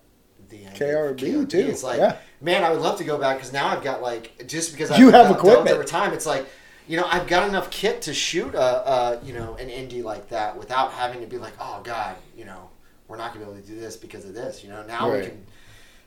[0.49, 1.57] the KRB, too.
[1.59, 2.17] It's like, Yeah.
[2.41, 5.07] man, I would love to go back because now I've got like just because You
[5.07, 5.69] I've have equipment.
[5.69, 6.13] over time.
[6.13, 6.45] It's like.
[6.87, 10.29] You know, I've got enough kit to shoot a, a, you know, an indie like
[10.29, 12.69] that without having to be like, oh God, you know,
[13.07, 14.63] we're not gonna be able to do this because of this.
[14.63, 15.23] You know, now Right.
[15.23, 15.45] we can,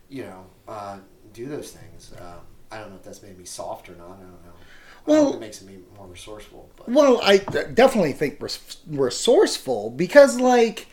[0.09, 0.99] you know, uh,
[1.35, 2.13] do those things.
[2.19, 4.07] Um, I don't know if that's made me soft or not.
[4.07, 4.53] I don't know.
[5.07, 6.71] Well- it makes me more resourceful.
[6.77, 10.87] But Well, I definitely think res- resourceful because, like,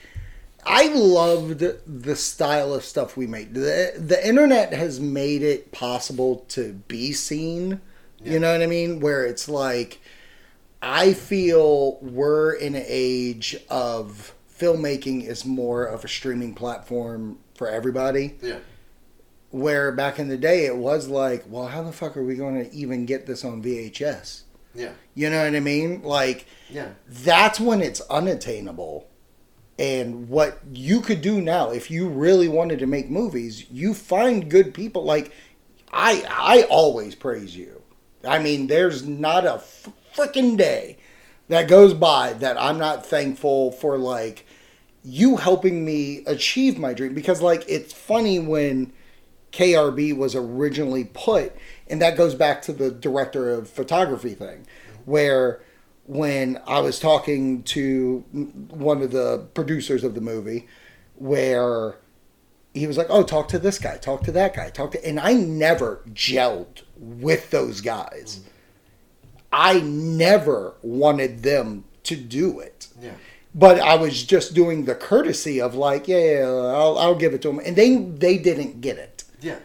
[0.65, 3.53] I loved the style of stuff we made.
[3.53, 7.79] The, the internet has made it possible to be seen.
[8.27, 8.33] Yeah.
[8.33, 8.99] You know what I mean?
[8.99, 9.99] Where it's like,
[10.81, 17.67] I feel we're in an age of filmmaking is more of a streaming platform for
[17.67, 18.35] everybody.
[18.41, 18.59] yeah,
[19.51, 22.63] Where back in the day it was like, well, how the fuck are we going
[22.63, 24.43] to even get this on VHS?
[24.75, 26.03] yeah, You know what I mean?
[26.03, 29.07] Like, yeah, that's when it's unattainable.
[29.79, 34.49] And what you could do now, if you really wanted to make movies, you find
[34.49, 35.03] good people.
[35.03, 35.31] Like,
[35.91, 37.76] I I always praise you.
[38.27, 39.61] I mean, there's not a
[40.15, 40.97] freaking day
[41.47, 44.45] that goes by that I'm not thankful for like
[45.03, 47.13] you helping me achieve my dream.
[47.13, 48.91] Because like it's funny when
[49.51, 51.55] KRB was originally put,
[51.89, 54.67] and that goes back to the director of photography thing,
[55.05, 55.61] where
[56.05, 58.19] when I was talking to
[58.69, 60.67] one of the producers of the movie,
[61.15, 61.95] where
[62.77, 65.19] he was like, "Oh, talk to this guy, talk to that guy, talk to," and
[65.19, 68.41] I never gelled with those guys.
[69.51, 73.13] I never wanted them to do it yeah,
[73.53, 77.41] but I was just doing the courtesy of like, yeah, yeah, I'll, I'll give it
[77.43, 79.23] to them, and they they didn't get it.
[79.41, 79.59] yeah,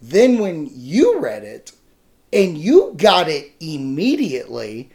[0.00, 1.72] Then when you read it
[2.32, 4.90] and you got it immediately,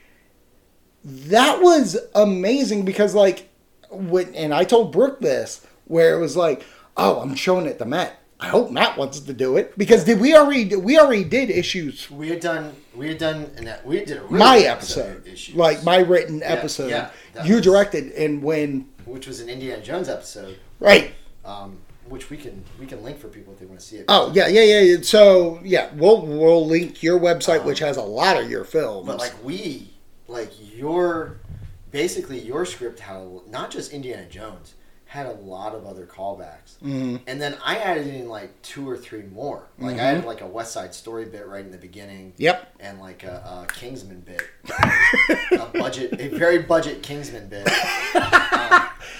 [1.03, 3.49] that was amazing because like
[3.89, 6.63] when and I told Brooke this where it was like,
[6.99, 8.19] oh, I'm showing it to Matt.
[8.41, 12.09] I hope Matt wants to do it because did we already we already did issues
[12.09, 12.73] We had done.
[12.95, 13.51] We had done.
[13.57, 16.89] An, we did a really my good episode, like my written episode.
[16.89, 17.09] yeah,
[17.43, 21.11] you was- directed, and when which was an Indiana Jones episode, right.
[21.43, 24.05] um, which we can we can link for people if they want to see it.
[24.07, 24.79] Oh yeah, yeah, yeah.
[24.79, 24.97] yeah.
[25.01, 29.05] So yeah, we'll we'll link your website, which has a lot of your films.
[29.05, 29.91] But like we,
[30.29, 31.39] like your,
[31.91, 34.75] basically your script how not just Indiana Jones
[35.09, 37.15] had a lot of other callbacks, Mm-hmm.
[37.25, 39.63] and then I added in like two or three more.
[39.79, 42.33] Like I had like a West Side Story bit right in the beginning.
[42.37, 42.75] Yep.
[42.79, 44.43] And like a, a Kingsman bit,
[45.51, 47.67] a budget, a very budget Kingsman bit.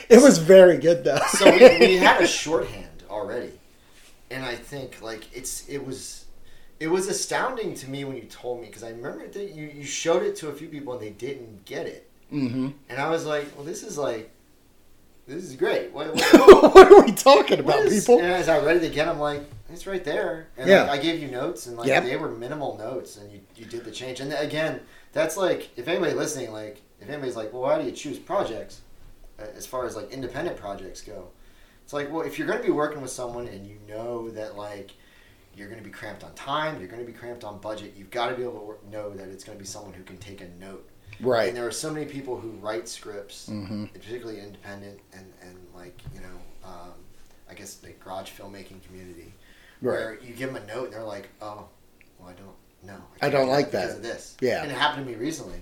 [0.09, 1.19] it was very good though.
[1.29, 3.53] So we, we had a shorthand already,
[4.31, 6.25] and I think like it's it was
[6.79, 9.83] it was astounding to me when you told me because I remember that you you
[9.83, 13.25] showed it to a few people and they didn't get it, hmm and I was
[13.25, 14.29] like, well, this is like
[15.29, 15.91] this is great.
[15.91, 18.17] What, what, what are we talking about, is- people?
[18.19, 20.47] And as I read it again, I'm like, it's right there.
[20.57, 20.83] And Yeah.
[20.83, 22.03] like, I gave you notes, and like Yep.
[22.03, 24.19] they were minimal notes, and you you did the change.
[24.19, 24.81] And again,
[25.13, 28.81] that's like if anybody listening, like if anybody's like, well, how do you choose projects?
[29.39, 31.27] uh, As far as like independent projects go,
[31.83, 34.57] it's like, well, if you're going to be working with someone and you know that
[34.57, 34.91] like
[35.55, 38.09] you're going to be cramped on time, you're going to be cramped on budget, you've
[38.11, 40.41] got to be able to know that it's going to be someone who can take
[40.41, 40.87] a note.
[41.21, 41.49] Right.
[41.49, 43.91] And there are so many people who write scripts, Mhm.
[43.93, 46.93] particularly independent and, and like, you know, um,
[47.49, 49.33] I guess the garage filmmaking community,
[49.81, 51.67] where you give them a note and they're like, oh,
[52.19, 53.03] well, I don't know.
[53.17, 53.97] I can't don't do like because that.
[53.97, 54.35] of this.
[54.41, 54.61] Yeah.
[54.63, 55.61] And it happened to me recently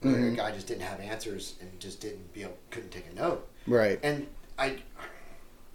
[0.00, 0.32] where Mhm.
[0.34, 3.48] a guy just didn't have answers and just didn't be able, couldn't take a note.
[3.66, 3.98] Right.
[4.02, 4.26] And
[4.58, 4.82] I,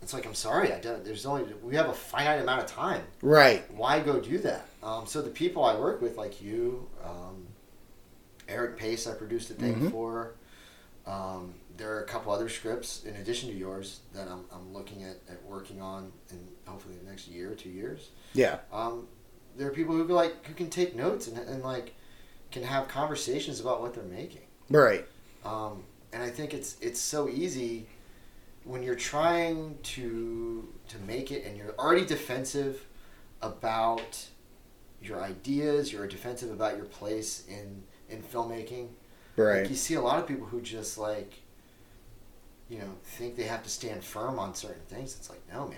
[0.01, 3.03] it's like, I'm sorry, I don't, there's only, we have a finite amount of time
[3.21, 3.63] Right.
[3.71, 4.67] why go do that?
[4.83, 7.47] Um, so the people I work with, like you, um,
[8.47, 9.91] Eric Pace, I produced a thing Mhm.
[9.91, 10.35] for.
[11.05, 15.03] Um, there are a couple other scripts in addition to yours that I'm, I'm looking
[15.03, 18.09] at, at working on in hopefully the next year or two years.
[18.33, 18.59] Yeah.
[18.71, 19.07] Um,
[19.57, 21.93] there are people who like who can take notes and, and like
[22.51, 24.43] can have conversations about what they're making.
[24.69, 25.05] Right.
[25.43, 25.83] Um,
[26.13, 27.87] and I think it's it's so easy
[28.63, 32.85] when you're trying to to make it and you're already defensive
[33.41, 34.25] about
[35.01, 38.89] your ideas, you're defensive about your place in in filmmaking.
[39.35, 39.69] Like, Right.
[39.69, 41.33] you see a lot of people who just like
[42.69, 45.15] you know think they have to stand firm on certain things.
[45.19, 45.77] It's like no, man.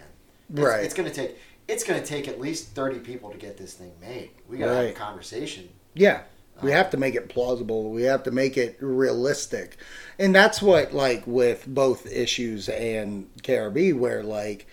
[0.52, 0.84] It's, Right.
[0.84, 4.32] It's gonna take it's gonna take at least thirty people to get this thing made.
[4.48, 5.70] We gotta have a conversation.
[5.94, 6.24] Yeah.
[6.62, 7.92] We Um, have to make it plausible.
[7.92, 9.78] We have to make it realistic.
[10.18, 14.66] And that's what like with both issues and KRB where like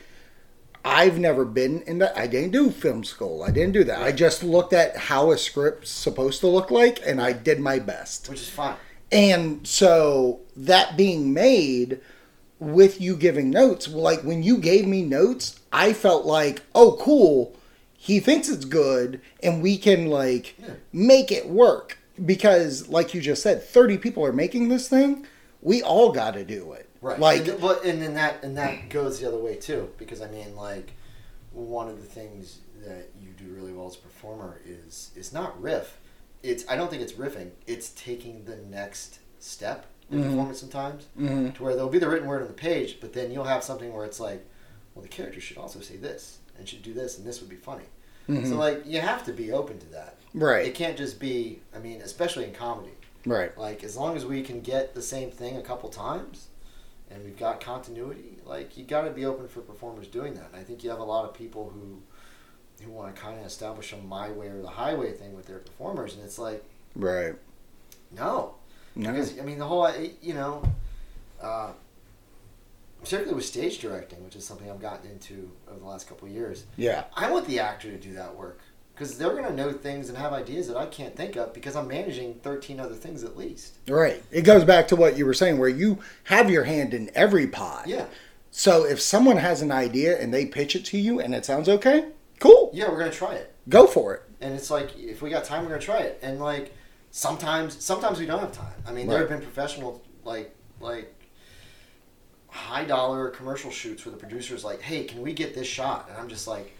[0.84, 3.42] I've never been in that I didn't do film school.
[3.42, 4.02] I didn't do that.
[4.02, 7.78] I just looked at how a script's supposed to look like and I did my
[7.78, 8.28] best.
[8.28, 8.76] which is fine.
[9.12, 12.00] And so that being made
[12.58, 17.56] with you giving notes, like when you gave me notes, I felt like, oh, cool.
[17.94, 20.74] He thinks it's good, and we can like Yeah.
[20.92, 25.24] make it work because, like you just said, thirty people are making this thing.
[25.60, 26.81] We all got to do it.
[27.02, 27.18] Right.
[27.18, 30.28] Like, and, well, and then that and that goes the other way too, because I
[30.30, 30.92] mean, like,
[31.52, 35.60] one of the things that you do really well as a performer is is not
[35.60, 35.98] riff.
[36.42, 37.50] It's I don't think it's riffing.
[37.66, 40.30] It's taking the next step in Mhm.
[40.30, 41.54] performance sometimes, Mhm.
[41.56, 43.92] to where there'll be the written word on the page, but then you'll have something
[43.92, 44.44] where it's like,
[44.94, 47.56] well, the character should also say this and should do this, and this would be
[47.56, 47.84] funny.
[48.28, 48.48] Mhm.
[48.48, 50.16] So like, you have to be open to that.
[50.34, 50.66] Right.
[50.66, 51.60] It can't just be.
[51.74, 52.92] I mean, especially in comedy.
[53.24, 56.48] right, Like as long as we can get the same thing a couple times,
[57.12, 60.46] and we've got continuity, like you got to be open for performers doing that.
[60.52, 62.02] And I think you have a lot of people who
[62.84, 65.58] who want to kind of establish a my way or the highway thing with their
[65.58, 66.64] performers, and it's like
[66.96, 67.34] right.
[68.10, 68.54] no,
[68.96, 69.10] No.
[69.12, 69.88] because I mean the whole
[70.20, 70.62] you know,
[71.40, 71.72] uh,
[73.00, 76.34] particularly with stage directing, which is something I've gotten into over the last couple of
[76.34, 76.64] years.
[76.76, 78.60] Yeah, I want the actor to do that work
[79.02, 81.74] because they're going to know things and have ideas that I can't think of because
[81.74, 83.78] I'm managing 13 other things at least.
[83.88, 84.22] right.
[84.30, 87.48] It goes back to what you were saying, where you have your hand in every
[87.48, 87.88] pot.
[87.88, 88.06] Yeah.
[88.52, 91.68] So if someone has an idea and they pitch it to you and it sounds
[91.68, 94.22] okay, cool, Yeah, we're gonna try it, go for it.
[94.40, 96.20] and it's like if we got time, we're gonna try it.
[96.22, 96.72] And like
[97.10, 98.74] sometimes, sometimes we don't have time.
[98.86, 101.12] I mean, there have been professional like like
[102.48, 106.18] high dollar commercial shoots where the producer's like, "Hey, can we get this shot?" And
[106.18, 106.76] I'm just like,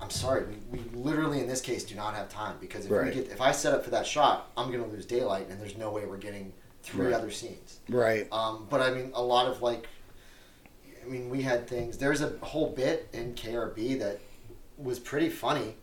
[0.00, 3.14] "I'm sorry, we, we literally in this case do not have time because if Right.
[3.14, 5.76] we get if I set up for that shot, I'm gonna lose daylight, and there's
[5.76, 7.14] no way we're getting three Right.
[7.14, 8.26] other scenes." Right.
[8.32, 9.86] Um, but I mean, a lot of like,
[11.04, 11.98] I mean, we had things.
[11.98, 14.20] There's a whole bit in KRB that
[14.78, 15.76] was pretty funny,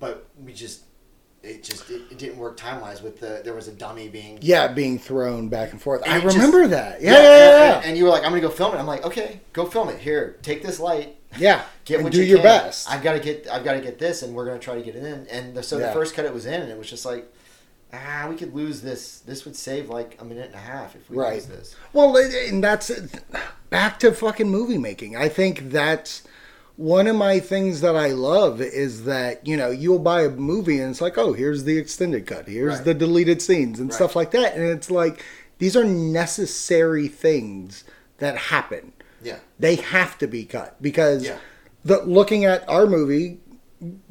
[0.00, 0.82] but we just,
[1.42, 3.00] it just, it, it didn't work time wise.
[3.02, 4.38] With the there was a dummy being.
[4.42, 6.02] Yeah, being thrown back and forth.
[6.04, 7.00] And I it just- remember that.
[7.00, 7.76] Yeah, and- yeah, yeah.
[7.76, 8.78] And, and you were like, I'm gonna go film it.
[8.78, 9.98] I'm like, okay, go film it.
[10.00, 11.16] Here, take this light.
[11.36, 12.44] Yeah, get and what do you your can.
[12.44, 12.90] best.
[12.90, 14.82] I've got to get I've got to get this, and we're going to try to
[14.82, 15.26] get it in.
[15.28, 15.88] And the, so Yeah.
[15.88, 17.30] the first cut it was in, and it was just like,
[17.92, 19.18] ah, we could lose this.
[19.20, 21.34] This would save like a minute and a half if we Right.
[21.34, 21.76] lose this.
[21.92, 22.90] Well, and that's
[23.70, 25.16] back to fucking movie making.
[25.16, 26.22] I think that's
[26.76, 30.80] one of my things that I love is that you know you'll buy a movie
[30.80, 32.84] and it's like, oh, here's the extended cut, here's Right.
[32.84, 33.96] the deleted scenes and Right.
[33.96, 35.22] stuff like that, and it's like
[35.58, 37.84] these are necessary things
[38.18, 38.92] that happen.
[39.22, 39.38] Yeah.
[39.58, 41.38] They have to be cut because Yeah.
[41.84, 43.40] the looking at our movie.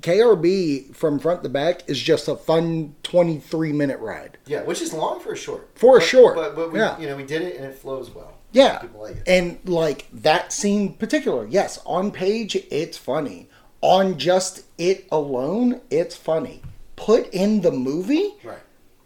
[0.01, 4.37] KRB from front to back is just a fun 23 minute ride.
[4.45, 5.69] Yeah, which is long for a short.
[5.75, 6.97] For a short, But, but we, yeah.
[6.99, 8.33] you know, we did it and it flows well.
[8.53, 8.79] Yeah.
[8.79, 9.23] People like it.
[9.27, 13.49] And like that scene particular, yes, on page it's funny.
[13.81, 16.61] On just it alone, it's funny.
[16.95, 18.59] Put in the movie, Right.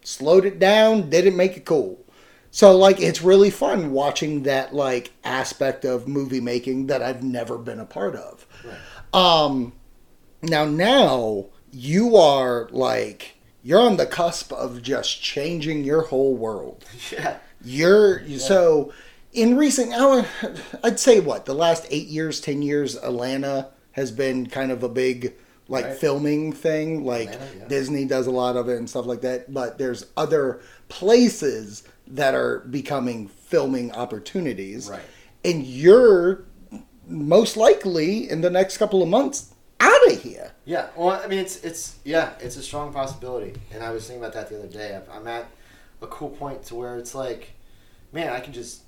[0.03, 1.97] slowed it down, didn't make it cool.
[2.51, 7.57] So like it's really fun watching that like aspect of movie making that I've never
[7.57, 8.45] been a part of.
[8.65, 8.75] Right.
[9.13, 9.73] Um
[10.41, 16.83] now now you are like you're on the cusp of just changing your whole world.
[17.11, 17.37] Yeah.
[17.63, 18.91] You're so
[19.33, 19.93] in recent.
[20.83, 24.89] I'd say what the last eight years, ten years, Atlanta has been kind of a
[24.89, 25.35] big
[25.67, 25.95] like Right.
[25.95, 27.05] filming thing.
[27.05, 27.67] Like Atlanta, yeah.
[27.67, 29.53] Disney does a lot of it and stuff like that.
[29.53, 34.89] But there's other places that are becoming filming opportunities.
[34.89, 35.01] Right.
[35.43, 36.45] And you're
[37.07, 40.51] most likely in the next couple of months out of here.
[40.65, 44.23] Yeah, well, I mean, it's it's yeah, it's a strong possibility, and I was thinking
[44.23, 44.99] about that the other day.
[45.11, 45.47] I'm at
[46.01, 47.51] a cool point to where it's like,
[48.11, 48.83] man, I can just,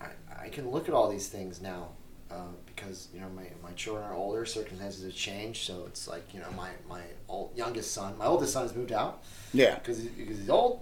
[0.00, 0.08] I,
[0.44, 1.88] I can look at all these things now,
[2.30, 2.34] uh,
[2.66, 6.40] because you know my, my children are older, circumstances have changed, so it's like you
[6.40, 9.22] know my my old, youngest son, my oldest son has moved out
[9.54, 9.76] Yeah.
[9.76, 10.80] because he, because he's old.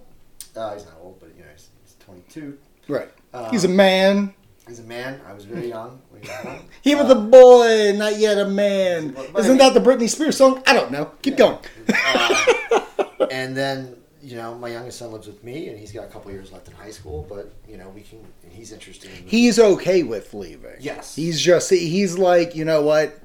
[0.55, 2.57] Uh, he's not old, but you know he's, he's 22.
[2.87, 3.09] Right.
[3.33, 4.33] Um, He's a man.
[4.67, 5.19] He's a man.
[5.27, 6.59] I was very young when he was born.
[6.81, 9.09] He was Uh, a boy, not yet a man.
[9.11, 10.61] But- but Isn't mean- that the Britney Spears song?
[10.67, 11.11] I don't know.
[11.21, 11.57] Keep going.
[11.93, 12.81] Uh,
[13.31, 16.31] and then you know my youngest son lives with me, and he's got a couple
[16.31, 17.25] years left in high school.
[17.29, 19.27] But you know we can, and he's interested in.
[19.27, 20.75] He's okay with leaving.
[20.79, 21.15] Yes.
[21.15, 23.17] He's just he's like, you know what?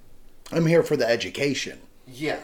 [0.53, 1.81] I'm here for the education.
[2.07, 2.39] yeah,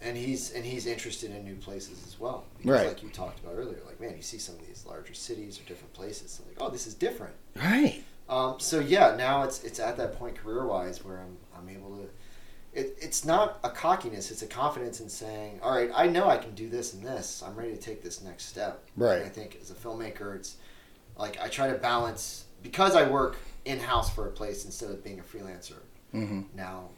[0.00, 2.44] and he's and he's interested in new places as well.
[2.56, 2.88] Because Right.
[2.88, 5.64] Like you talked about earlier, like man, you see some of these larger cities or
[5.64, 7.34] different places, like oh, this is different.
[7.56, 8.02] Right.
[8.28, 11.96] Um, so yeah, now it's it's at that point career wise where I'm I'm able
[11.96, 12.08] to.
[12.74, 16.36] It, it's not a cockiness; it's a confidence in saying, "All right, I know I
[16.36, 17.42] can do this and this.
[17.42, 19.16] I'm ready to take this next step." Right.
[19.16, 20.56] And I think as a filmmaker, it's
[21.16, 25.02] like I try to balance because I work in house for a place instead of
[25.02, 25.78] being a freelancer.
[26.14, 26.42] Mm-hmm.
[26.54, 26.88] Now,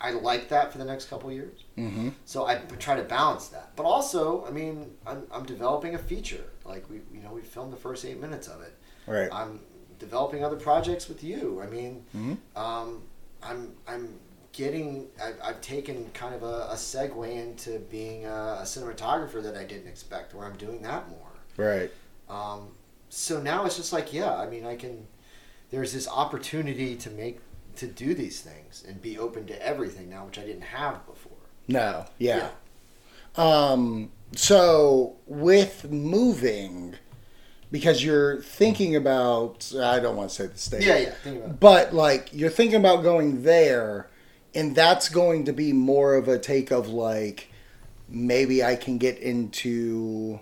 [0.00, 1.64] I, like that for the next couple years.
[1.78, 2.10] Mm-hmm.
[2.24, 3.72] So I try to balance that.
[3.76, 6.44] But also, I mean, I'm, I'm developing a feature.
[6.64, 8.74] Like we, you know, we filmed the first eight minutes of it.
[9.06, 9.28] Right.
[9.32, 9.60] I'm
[9.98, 11.60] developing other projects with you.
[11.62, 12.36] I mean, Mhm.
[12.56, 13.02] um,
[13.42, 14.18] I'm I'm
[14.52, 15.08] getting.
[15.22, 19.64] I've, I've taken kind of a, a segue into being a, a cinematographer that I
[19.64, 21.32] didn't expect, where I'm doing that more.
[21.56, 21.90] Right.
[22.28, 22.68] Um,
[23.08, 25.06] so now it's just like, yeah, I mean, I can.
[25.70, 27.40] There's this opportunity to make
[27.78, 31.32] to do these things and be open to everything now, which I didn't have before.
[31.68, 32.06] No.
[32.18, 32.50] Yeah.
[33.36, 34.10] Um.
[34.34, 36.96] So with moving,
[37.70, 40.84] because you're thinking about, I don't want to say the state.
[40.84, 41.32] Yeah, yeah.
[41.60, 44.08] But like you're thinking about going there,
[44.54, 47.50] and that's going to be more of a take of like
[48.08, 50.40] maybe I can get into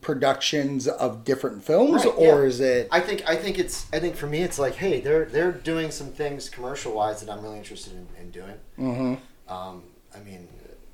[0.00, 2.48] productions of different films, Right, or yeah.
[2.48, 2.88] is it?
[2.90, 5.90] I think I think it's I think for me it's like, hey, they're they're doing
[5.90, 8.54] some things commercial wise that I'm really interested in, in doing.
[8.76, 9.14] hmm
[9.52, 9.82] Um,
[10.14, 10.48] I mean,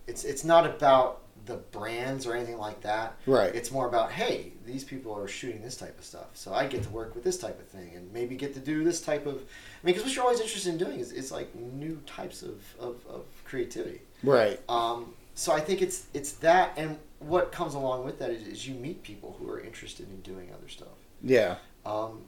[0.06, 3.16] it's it's not about the brands or anything like that.
[3.24, 3.54] Right.
[3.54, 6.82] It's more about hey, these people are shooting this type of stuff, so I get
[6.82, 9.36] to work with this type of thing, and maybe get to do this type of.
[9.36, 12.62] I mean, because what you're always interested in doing is, is like new types of,
[12.80, 14.02] of, of creativity.
[14.22, 14.60] Right.
[14.68, 18.68] Um, so I think it's it's that, and what comes along with that is, is
[18.68, 20.88] you meet people who are interested in doing other stuff.
[21.22, 21.56] Yeah.
[21.84, 22.22] Um,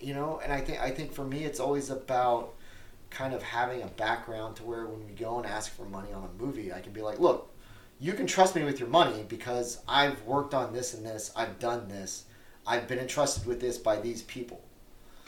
[0.00, 2.54] you know, and I think I think for me, it's always about
[3.10, 6.24] kind of having a background to where when we go and ask for money on
[6.24, 7.50] a movie, I can be like, look,
[8.00, 11.58] you can trust me with your money because I've worked on this and this, I've
[11.58, 12.24] done this,
[12.66, 14.60] I've been entrusted with this by these people.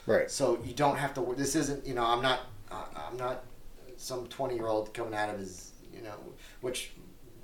[0.05, 0.31] Right.
[0.31, 1.35] So you don't have to.
[1.37, 1.85] This isn't.
[1.85, 2.41] You know, I'm not.
[2.71, 3.43] I'm not
[3.97, 5.73] some 20 year old coming out of his.
[5.93, 6.15] You know,
[6.61, 6.91] which.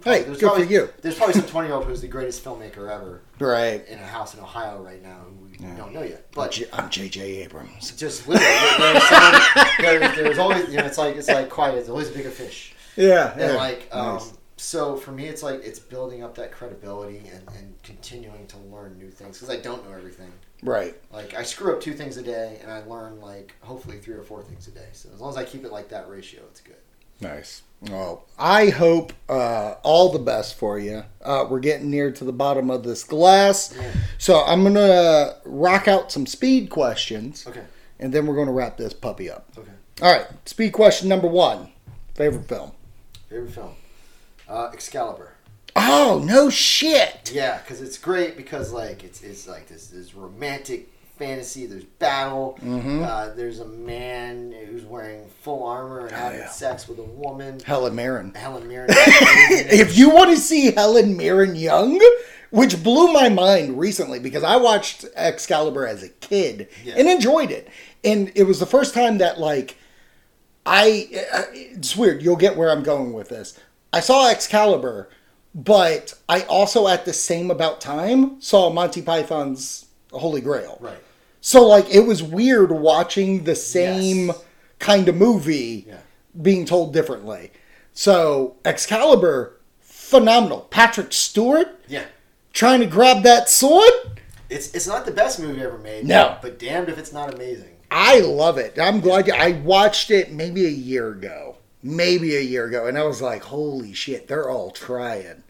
[0.03, 0.89] Hey, there's good for probably, you.
[1.01, 3.87] There's probably some 20 year old who's the greatest filmmaker ever Right.
[3.87, 5.75] in a house in Ohio right now who we Yeah.
[5.75, 6.25] don't know yet.
[6.33, 7.43] But I'm J.J.
[7.43, 7.91] Abrams.
[7.91, 8.49] just literally,
[8.79, 9.41] there- there's, someone,
[9.79, 11.75] there, there's always, you know, it's like it's like quiet.
[11.75, 13.31] There's always a bigger fish, Yeah.
[13.33, 13.51] and yeah.
[13.53, 14.33] like, um, Nice.
[14.57, 18.97] so for me, it's like it's building up that credibility and, and continuing to learn
[18.97, 20.31] new things because I don't know everything.
[20.63, 20.95] Right.
[21.11, 24.23] Like I screw up two things a day, and I learn like hopefully three or
[24.23, 24.87] four things a day.
[24.93, 26.75] So as long as I keep it like that ratio, it's good.
[27.21, 27.61] Nice.
[27.81, 31.03] Well, I hope uh, all the best for you.
[31.21, 33.75] Uh, we're getting near to the bottom of this glass,
[34.17, 37.63] so I'm gonna rock out some speed questions, Okay.
[37.99, 39.47] and then we're gonna wrap this puppy up.
[39.57, 39.71] Okay.
[40.01, 40.25] All right.
[40.45, 41.71] Speed question number one.
[42.15, 42.71] Favorite film?
[43.29, 43.71] Favorite film?
[44.47, 45.33] Uh, Excalibur.
[45.75, 47.31] Oh no shit!
[47.33, 50.87] Yeah, because it's great because like it's it's like this this romantic
[51.17, 51.65] fantasy.
[51.65, 52.57] There's battle.
[52.63, 56.49] Uh, there's a man who's wearing full armor and having yeah.
[56.49, 57.59] sex with a woman.
[57.65, 58.33] Helen Mirren.
[58.33, 58.89] Helen Mirren.
[58.95, 61.99] If you want to see Helen Mirren young,
[62.49, 66.95] which blew my mind recently because I watched Excalibur as a kid Yeah.
[66.97, 67.67] and enjoyed it,
[68.03, 69.77] and it was the first time that like
[70.65, 71.07] I
[71.53, 72.21] it's weird.
[72.21, 73.59] You'll get where I'm going with this.
[73.91, 75.09] I saw Excalibur,
[75.53, 80.77] but I also at the same about time saw Monty Python's Holy Grail.
[80.81, 80.97] right.
[81.41, 84.43] So like it was weird watching the same Yes.
[84.79, 85.97] kind of movie Yeah.
[86.41, 87.51] being told differently.
[87.93, 90.67] So Excalibur, phenomenal.
[90.69, 92.03] Patrick Stewart Yeah.
[92.53, 93.91] trying to grab that sword.
[94.49, 96.05] It's it's not the best movie ever made.
[96.05, 96.37] No.
[96.41, 97.69] But damned if it's not amazing.
[97.91, 98.77] I love it.
[98.79, 102.97] I'm glad you, I watched it maybe a year ago, maybe a year ago, and
[102.97, 105.43] I was like, "Holy shit, they're all trying."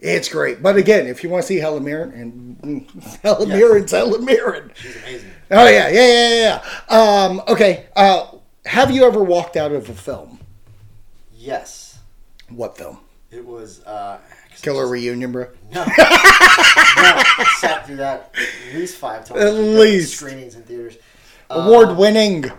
[0.00, 0.12] Yeah.
[0.12, 0.62] It's great.
[0.62, 3.58] But again, if you want to see Helen Mirren, and mm, Helen Yes.
[3.58, 4.70] Mirren's Helen Mirren.
[4.74, 5.30] She's amazing.
[5.50, 6.62] Oh yeah, yeah, yeah, yeah.
[6.90, 7.24] yeah.
[7.24, 7.86] Um, okay.
[7.94, 8.26] Uh,
[8.66, 10.38] have you ever walked out of a film?
[11.36, 11.98] Yes.
[12.48, 12.98] What film?
[13.30, 14.18] It was uh
[14.62, 15.46] Killer Reunion, bro.
[15.72, 15.84] No.
[15.84, 17.22] no.
[17.58, 18.34] Sat through that
[18.70, 19.40] at least five times.
[19.40, 20.16] At least.
[20.16, 20.96] Screenings in theaters.
[21.48, 22.50] Award winning.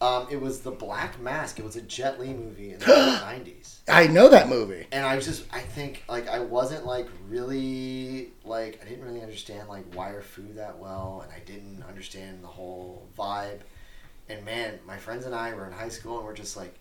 [0.00, 1.58] Um, it was The Black Mask.
[1.58, 3.65] It was a Jet Li movie in the 90s.
[3.88, 4.86] I know that movie.
[4.90, 9.22] And I was just, I think, like, I wasn't, like, really, like, I didn't really
[9.22, 13.60] understand, like, wire fu that well, and I didn't understand the whole vibe.
[14.28, 16.74] And man, my friends and I were in high school, and we're just like,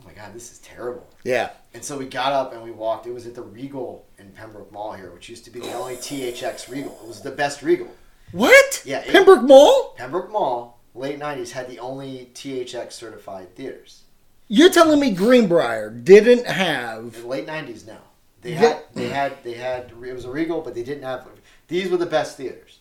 [0.00, 1.06] oh my god, this is terrible.
[1.24, 1.50] Yeah.
[1.74, 3.06] And so we got up and we walked.
[3.06, 5.96] It was at the Regal in Pembroke Mall here, which used to be the only
[5.96, 6.98] THX Regal.
[7.02, 7.88] It was the best Regal.
[8.32, 8.82] What?
[8.86, 9.94] Yeah, it- Pembroke Mall?
[9.96, 14.02] Pembroke Mall, late 90s, had the only THX certified theaters.
[14.48, 17.12] You're telling me Greenbrier didn't have.
[17.20, 17.98] The late 90s now.
[18.40, 18.58] They Yeah.
[18.58, 21.26] had, they had, they had, it was a Regal, but they didn't have,
[21.68, 22.78] these were the best theaters.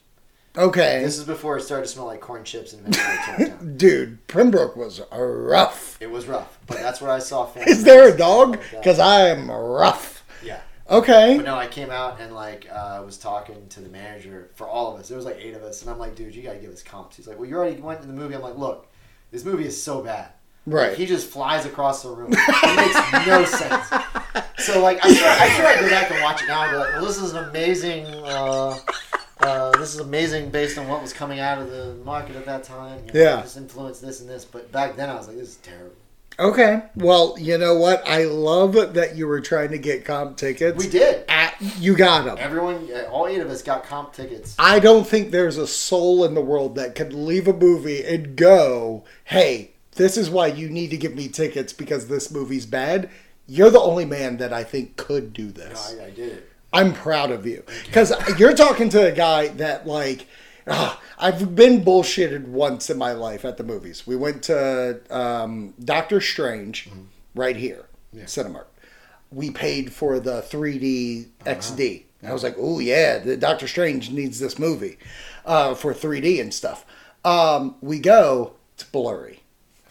[0.58, 1.02] Okay.
[1.04, 5.98] This is before it started to smell like corn chips and Dude, Pembroke was rough.
[6.02, 8.54] It was rough, but that's where I saw Phantom Is there a dog?
[8.56, 8.80] stuff like that.
[8.82, 10.24] Because I am rough.
[10.44, 10.62] Yeah.
[10.90, 11.36] Okay.
[11.38, 14.94] But no, I came out and like uh, was talking to the manager for all
[14.94, 15.10] of us.
[15.10, 17.18] There was like eight of us, and I'm like, dude, you gotta give us comps.
[17.18, 18.34] He's like, well, you already went to the movie.
[18.34, 18.88] I'm like, look,
[19.32, 20.30] this movie is so bad.
[20.68, 20.90] Right.
[20.90, 22.34] Like, he just flies across the room.
[22.34, 23.88] It makes no sense.
[24.60, 26.64] So like, I sure, I sure I go back and watch it now.
[26.64, 28.06] and be like, well, this is an amazing.
[28.06, 28.78] Uh,
[29.40, 32.64] uh, this is amazing based on what was coming out of the market at that
[32.64, 33.00] time.
[33.08, 33.42] You know, Yeah.
[33.42, 35.96] This influenced this and this, but back then I was like, this is terrible.
[36.40, 36.84] Okay.
[36.96, 38.08] Well, you know what?
[38.08, 40.78] I love that you were trying to get comp tickets.
[40.84, 41.24] We did.
[41.30, 42.38] At, you got them.
[42.40, 44.56] Everyone, all eight of us got comp tickets.
[44.60, 48.36] I don't think there's a soul in the world that could leave a movie and
[48.36, 53.10] go, hey, this is why you need to give me tickets because this movie's bad.
[53.48, 55.96] You're the only man that I think could do No, this.
[56.00, 56.52] I, I did it.
[56.74, 60.28] I'm proud of you because you're talking to a guy that like
[60.68, 64.06] ah, I've been bullshitted once in my life at the movies.
[64.06, 66.90] We went to um, Doctor Strange
[67.36, 67.86] right here,
[68.16, 68.66] Cinemark.
[69.32, 72.04] We paid for the 3D XD.
[72.24, 74.98] I was like, oh yeah, the Doctor Strange needs this movie
[75.46, 76.86] uh, for 3D and stuff.
[77.24, 79.37] Um, we go, it's blurry.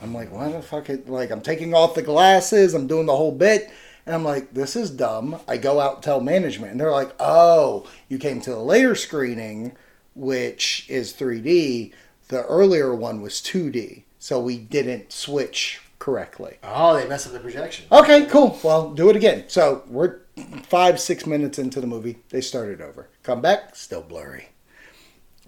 [0.03, 0.91] I'm like, why the fuck?
[0.91, 2.75] It, like, I'm taking off the glasses.
[2.75, 3.71] I'm doing the whole bit.
[4.05, 5.41] And I'm like, this is dumb.
[5.49, 6.73] I go out and tell management.
[6.73, 9.77] And they're like, oh, you came to the later screening,
[10.15, 11.93] which is 3D.
[12.29, 14.05] The earlier one was 2D.
[14.19, 16.59] So we didn't switch correctly.
[16.63, 17.87] Oh, they messed up the projection.
[17.91, 18.59] Okay, cool.
[18.63, 19.45] Well, do it again.
[19.49, 20.21] So we're
[20.63, 22.19] five, six minutes into the movie.
[22.29, 23.09] They started over.
[23.23, 24.51] Come back, still blurry.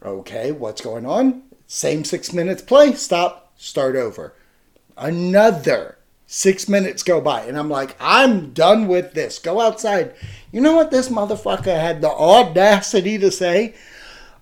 [0.03, 1.43] Okay, what's going on?
[1.67, 4.35] Same six minutes play, stop, start over.
[4.99, 5.97] Another
[6.27, 9.39] six minutes go by, and I'm like, I'm done with this.
[9.39, 10.15] Go outside.
[10.53, 13.75] You know what this motherfucker had the audacity to say?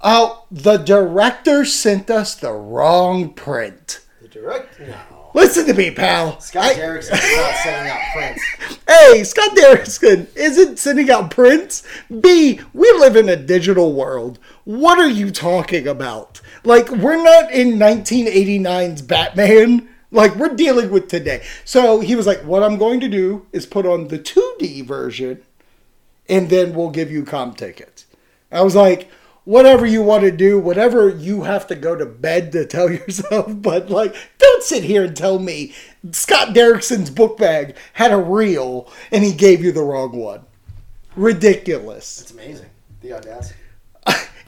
[0.02, 4.00] Oh, the director sent us the wrong print.
[4.20, 4.78] The direct?
[4.80, 4.94] No.
[5.34, 6.40] Listen to me, pal.
[6.40, 8.44] Scott I- Derrickson is not sending out prints.
[8.88, 11.82] A, Scott Derrickson isn't sending out prints.
[12.20, 14.38] B, we live in a digital world.
[14.64, 16.40] What are you talking about?
[16.64, 19.88] Like, we're not in 1989's Batman.
[20.16, 21.44] Like we're dealing with today.
[21.66, 25.42] So he was like, "What I'm going to do is put on the 2D version,
[26.26, 28.06] and then we'll give you comp tickets."
[28.50, 29.10] I was like,
[29.44, 33.52] "Whatever you want to do, whatever you have to go to bed to tell yourself,
[33.56, 35.74] but like, don't sit here and tell me
[36.12, 40.46] Scott Derrickson's book bag had a reel and he gave you the wrong one.
[41.14, 42.70] Ridiculous." It's amazing.
[43.02, 43.60] The audacity.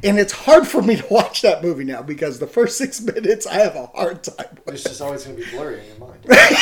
[0.04, 3.46] And it's hard for me to watch that movie now because the first six minutes
[3.46, 4.74] I have a hard time with.
[4.74, 6.26] It's just always going to be blurry in your mind.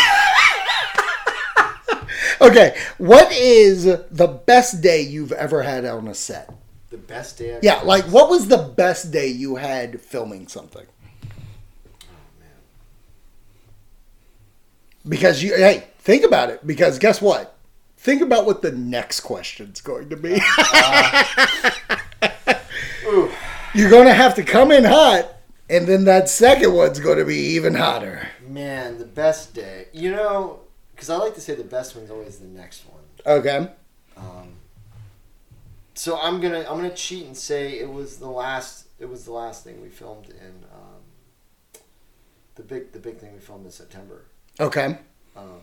[2.38, 6.50] Okay, what is the best day you've ever had on a set?
[6.90, 7.56] the best day.
[7.56, 10.86] I've Yeah, like what was the best day you had filming something?
[11.24, 12.06] Oh
[12.38, 12.48] man.
[15.08, 16.66] Because you, hey, think about it.
[16.66, 17.56] Because guess what?
[17.96, 20.40] Think about what the next question's going to be.
[20.58, 21.24] Uh,
[23.06, 23.30] Ooh.
[23.74, 25.30] You're going to have to come in hot,
[25.68, 28.28] and then that second one's going to be even hotter.
[28.46, 29.88] Man, the best day.
[29.92, 30.60] You know,
[30.94, 33.02] because I like to say the best one's always the next one.
[33.26, 33.68] Okay.
[34.16, 34.54] Um,
[35.94, 39.32] so I'm gonna I'm gonna cheat and say it was the last it was the
[39.32, 41.82] last thing we filmed in um,
[42.54, 44.24] the big the big thing we filmed in September.
[44.60, 44.98] Okay.
[45.36, 45.60] Um,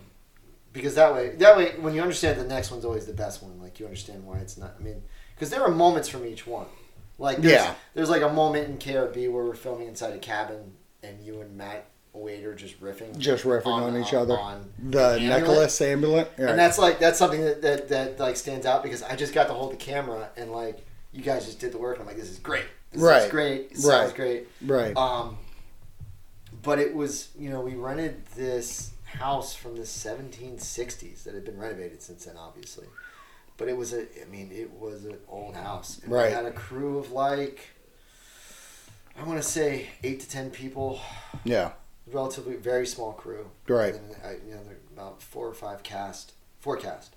[0.72, 3.60] because that way that way when you understand the next one's always the best one
[3.62, 5.04] like you understand why it's not I mean
[5.36, 6.68] because there are moments from each one
[7.18, 7.76] like there's, Yeah.
[7.94, 11.56] there's like a moment in KRB where we're filming inside a cabin and you and
[11.58, 14.38] Matt Wade are just riffing Just riffing on, each other.
[14.38, 15.22] on the Amulet.
[15.24, 16.32] necklace amulet.
[16.38, 16.50] Right.
[16.50, 19.48] and that's like that's something that, that that like stands out because I just got
[19.48, 21.96] to hold the camera and like you guys just did the work.
[21.98, 22.66] And I'm like, this is great.
[22.92, 23.24] This Right.
[23.24, 23.72] is great.
[23.72, 24.48] It sounds great.
[24.66, 24.96] right.
[24.96, 25.38] Um,
[26.62, 31.58] but it was you know we rented this house from the 1760s that had been
[31.60, 32.88] renovated since then, obviously.
[33.58, 36.00] But it was a I mean it was an old house.
[36.04, 36.28] And Right.
[36.30, 37.70] We had a crew of like
[39.18, 41.00] I want to say eight to ten people.
[41.44, 41.72] yeah.
[42.12, 43.50] Relatively very small crew.
[43.68, 43.94] Right.
[43.96, 44.62] And I, you know,
[44.94, 47.16] about four or five cast, four cast.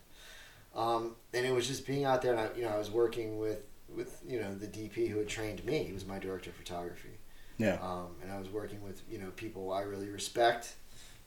[0.77, 3.39] Um, and it was just being out there, and I, you know, I was working
[3.39, 5.83] with, with you know, the DP who had trained me.
[5.85, 7.19] He was my director of photography.
[7.59, 7.79] Yeah.
[7.83, 10.75] Um, and I was working with, you know, people I really respect.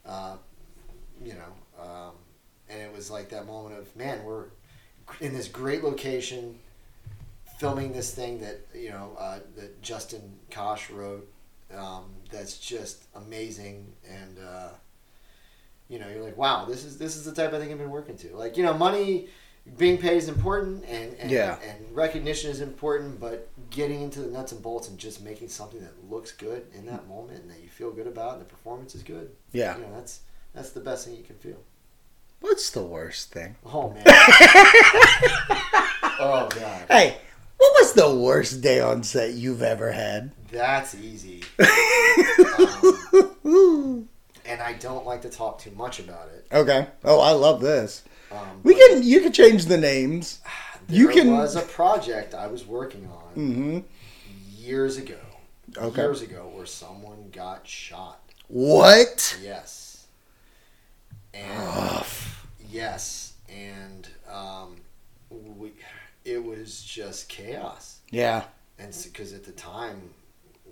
[0.06, 0.38] Uh,
[1.22, 2.12] you know, um,
[2.70, 4.46] and it was like that moment of, man, we're
[5.22, 6.60] in this great location,
[7.58, 11.30] filming this thing that you know uh, that Justin Kosh wrote.
[11.76, 14.70] Um, that's just amazing, and uh,
[15.88, 17.90] you know, you're like, wow, this is this is the type of thing I've been
[17.92, 18.36] working to.
[18.36, 19.28] Like, you know, money,
[19.78, 21.60] being paid is important, and and, Yeah.
[21.68, 25.80] and recognition is important, but getting into the nuts and bolts and just making something
[25.82, 28.96] that looks good in that moment and that you feel good about, and the performance
[28.96, 29.30] is good.
[29.52, 29.76] Yeah.
[29.78, 30.22] you know, that's
[30.54, 31.58] that's the best thing you can feel.
[32.42, 33.56] What's the worst thing?
[33.66, 34.04] Oh man.
[36.20, 36.86] oh god.
[36.90, 37.18] Hey,
[37.58, 40.32] what was the worst day on set you've ever had?
[40.52, 41.44] That's easy.
[43.46, 44.08] Um,
[44.46, 46.46] and I don't like to talk too much about it.
[46.52, 46.88] Okay.
[47.04, 48.04] Oh, I love this.
[48.32, 49.02] Um, We can.
[49.04, 50.40] You can change the names.
[50.88, 53.80] there you can- was a project I was working on Mm-hmm.
[54.58, 55.18] years ago.
[55.78, 56.02] Okay.
[56.02, 58.20] Years ago, where someone got shot.
[58.48, 59.38] What?
[59.42, 59.89] Yes.
[61.34, 62.06] And
[62.70, 64.78] yes, and um,
[65.30, 65.72] we,
[66.26, 68.00] it was just chaos.
[68.10, 68.44] Yeah.
[68.78, 70.02] And because at the time,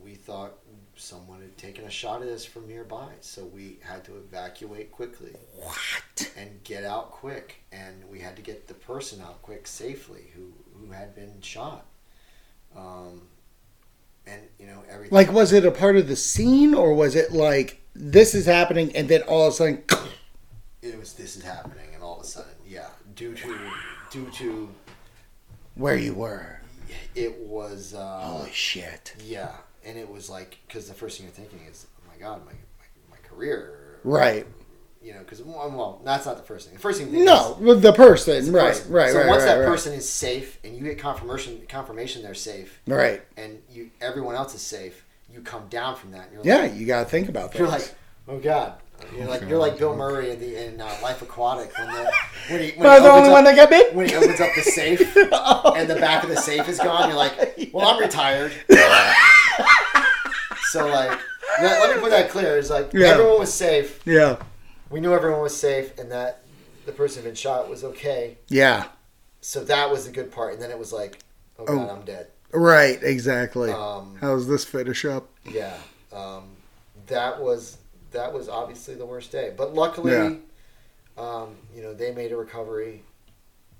[0.04, 0.54] we thought
[0.96, 5.34] someone had taken a shot at us from nearby, so we had to evacuate quickly
[5.62, 6.32] What?
[6.36, 10.54] and get out quick, and we had to get the person out quick safely who
[10.80, 11.86] who had been shot.
[12.76, 13.24] Um,
[14.26, 15.16] and you know everything.
[15.16, 18.96] Like, was it a part of the scene, or was it like this is happening,
[18.96, 19.84] and then all of a sudden,
[20.82, 23.58] it was this is happening, and all of a sudden, yeah, due to
[24.12, 24.70] due to
[25.76, 26.60] where you were?
[27.16, 29.16] it was uh, Holy shit!
[29.24, 29.52] yeah,
[29.86, 32.52] and it was like because the first thing you're thinking is, oh my god, my
[32.52, 34.46] my, my career, Right.
[35.02, 36.76] You know, because well, that's not the first thing.
[36.76, 38.46] The first thing No, is the person.
[38.46, 38.92] the right, person.
[38.92, 39.66] right, So right, once right, that right.
[39.66, 43.22] person is safe, and you get confirmation confirmation they're safe, Right.
[43.38, 46.24] and you everyone else is safe, you come down from that.
[46.24, 47.60] And you're like, Yeah, you gotta think about that.
[47.60, 47.94] you're like,
[48.28, 48.74] oh god.
[49.16, 52.12] You're like you're like Bill Murray in the in uh, Life Aquatic when the
[52.50, 53.96] when he, when I he the only opens one up, that got bit?
[53.96, 55.74] when he opens up the safe Oh.
[55.76, 57.10] and the back of the safe is gone.
[57.10, 58.52] You're like, well, I'm retired.
[60.72, 61.20] so like,
[61.62, 62.58] let, let me put that clear.
[62.58, 63.08] It's like Yeah.
[63.08, 64.00] everyone was safe.
[64.06, 64.38] yeah,
[64.90, 66.42] We knew everyone was safe, and that
[66.86, 68.38] the person who'd been shot was okay.
[68.50, 68.86] yeah,
[69.42, 70.54] So that was the good part.
[70.54, 71.20] And then it was like,
[71.60, 71.96] oh god, Oh.
[71.96, 72.28] I'm dead.
[72.52, 73.72] right, exactly.
[73.72, 75.30] Um, How's this finish up?
[75.46, 75.76] Yeah,
[76.14, 76.50] um,
[77.08, 77.78] that was
[78.18, 79.54] that was obviously the worst day.
[79.56, 80.36] But luckily, Yeah.
[81.18, 83.04] um, you know, they made a recovery.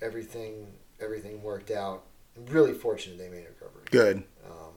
[0.02, 2.04] Everything everything worked out.
[2.36, 3.84] I'm really fortunate they made a recovery.
[3.92, 4.18] Good.
[4.46, 4.74] Um,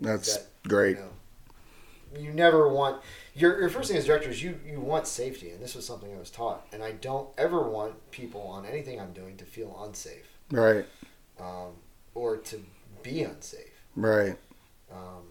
[0.00, 0.96] That's That- great.
[0.98, 3.02] you know, you never want
[3.34, 6.14] your, your first thing as director is you you want safety, and this was something
[6.14, 9.82] I was taught, and I don't ever want people on anything I'm doing to feel
[9.84, 10.84] unsafe Right.
[11.40, 11.76] um,
[12.14, 12.64] or to
[13.02, 13.74] be unsafe.
[13.96, 14.36] Right.
[14.90, 15.24] Um,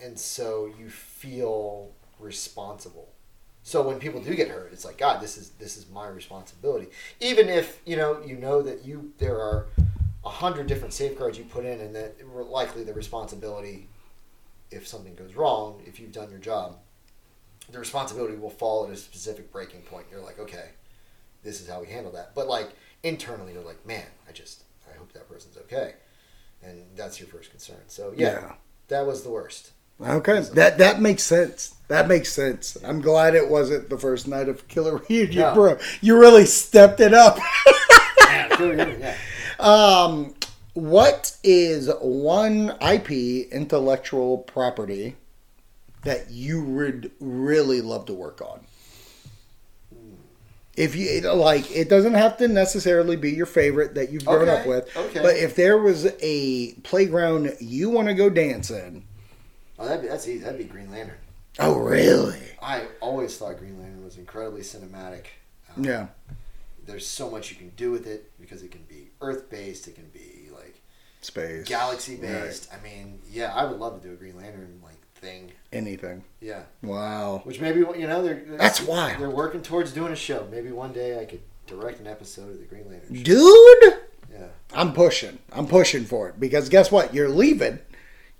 [0.00, 3.08] and so you feel responsible.
[3.62, 6.88] So when people do get hurt, it's like God, this is this is my responsibility.
[7.20, 9.66] Even if you know you know that you there are
[10.24, 12.16] a hundred different safeguards you put in, and that
[12.50, 13.88] likely the responsibility,
[14.70, 16.76] if something goes wrong, if you've done your job,
[17.70, 20.06] the responsibility will fall at a specific breaking point.
[20.10, 20.70] You're like, okay,
[21.42, 22.34] this is how we handle that.
[22.34, 22.70] But like
[23.02, 25.94] internally, you're like, man, I just I hope that person's okay,
[26.62, 27.80] and that's your first concern.
[27.88, 28.52] So yeah, Yeah.
[28.88, 29.72] that was the worst.
[30.02, 30.40] Okay.
[30.54, 31.74] That that makes sense.
[31.88, 32.76] That makes sense.
[32.84, 35.54] I'm glad it wasn't the first night of Killer Reunion, No.
[35.54, 35.78] bro.
[36.00, 37.38] You really stepped it up.
[38.60, 39.16] yeah.
[39.58, 40.34] Um,
[40.74, 43.10] what is one IP
[43.52, 45.16] intellectual property
[46.04, 48.60] that you would really love to work on?
[50.76, 54.60] If you like, it doesn't have to necessarily be your favorite that you've grown Okay,
[54.60, 54.96] up with.
[54.96, 55.20] okay.
[55.20, 59.02] But if there was a playground you want to go dance in,
[59.80, 60.44] Oh, that'd be, that's easy.
[60.44, 61.16] That'd be Green Lantern.
[61.58, 62.38] oh really?
[62.62, 65.24] I always thought Green Lantern was incredibly cinematic.
[65.76, 66.06] Um, Yeah,
[66.86, 69.88] There's so much you can do with it because it can be Earth based.
[69.88, 70.80] It can be like
[71.22, 72.70] space, galaxy based.
[72.72, 75.52] I mean, yeah, I would love to do a Green Lantern like thing.
[75.72, 76.24] anything.
[76.40, 77.40] Yeah, Wow.
[77.44, 79.18] which maybe you know they're That's wild.
[79.20, 80.46] They're working towards doing a show.
[80.50, 83.14] Maybe one day I could direct an episode of the Green Lantern.
[83.16, 83.22] Show.
[83.22, 83.94] Dude,
[84.32, 85.38] Yeah, I'm pushing.
[85.52, 87.14] I'm pushing for it because guess what?
[87.14, 87.78] You're leaving.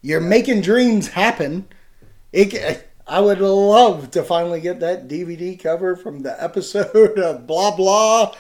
[0.02, 1.68] You're making dreams happen.
[2.32, 7.74] It, I would love to finally get that DVD cover from the episode of blah
[7.76, 8.34] blah.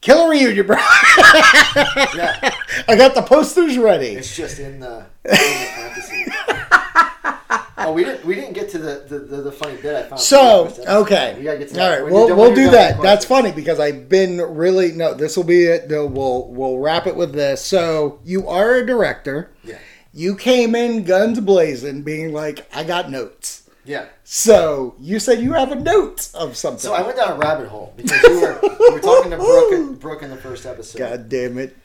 [0.00, 0.76] Killer reunion, bro.
[0.76, 2.54] yeah.
[2.88, 4.08] I got the posters ready.
[4.08, 5.36] It's just in the, in the
[5.74, 6.24] fantasy.
[7.78, 10.20] oh, we didn't we didn't get to the the, the, the funny bit I found.
[10.20, 11.00] So for the first episode.
[11.02, 12.02] okay, we gotta get to all that.
[12.02, 12.12] right.
[12.12, 13.00] We'll we'll do that.
[13.02, 15.14] That's funny because I've been really no.
[15.14, 15.88] This will be it.
[15.90, 17.64] No, We'll we'll wrap it with this.
[17.64, 19.50] So you are a director.
[19.64, 19.78] Yeah,
[20.16, 24.06] You came in guns blazing, being like, "I got notes." yeah.
[24.24, 26.80] So you said you have a note of something.
[26.80, 30.00] So I went down a rabbit hole because we were, we were talking to Brooke,
[30.00, 31.76] Brooke in the first episode, God damn it!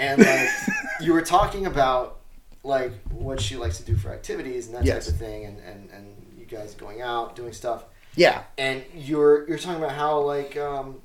[0.00, 0.48] and like
[1.00, 2.18] you were talking about
[2.64, 5.04] like what she likes to do for activities and that Yes.
[5.06, 6.06] type of thing, and, and, and
[6.36, 7.84] you guys going out doing stuff,
[8.16, 11.00] Yeah, and you're you're talking about how like um,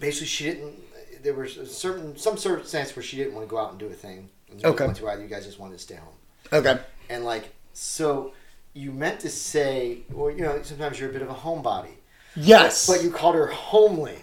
[0.00, 0.74] basically she didn't.
[1.22, 3.86] There was a certain some circumstance where she didn't want to go out and do
[3.86, 4.30] a thing.
[4.62, 4.92] And Okay.
[4.92, 6.14] To either you guys just wanted to stay home.
[6.52, 6.80] okay.
[7.10, 8.32] And like, so
[8.72, 11.90] you meant to say, well, you know, sometimes you're a bit of a homebody,
[12.36, 14.18] Yes, but you called her homely.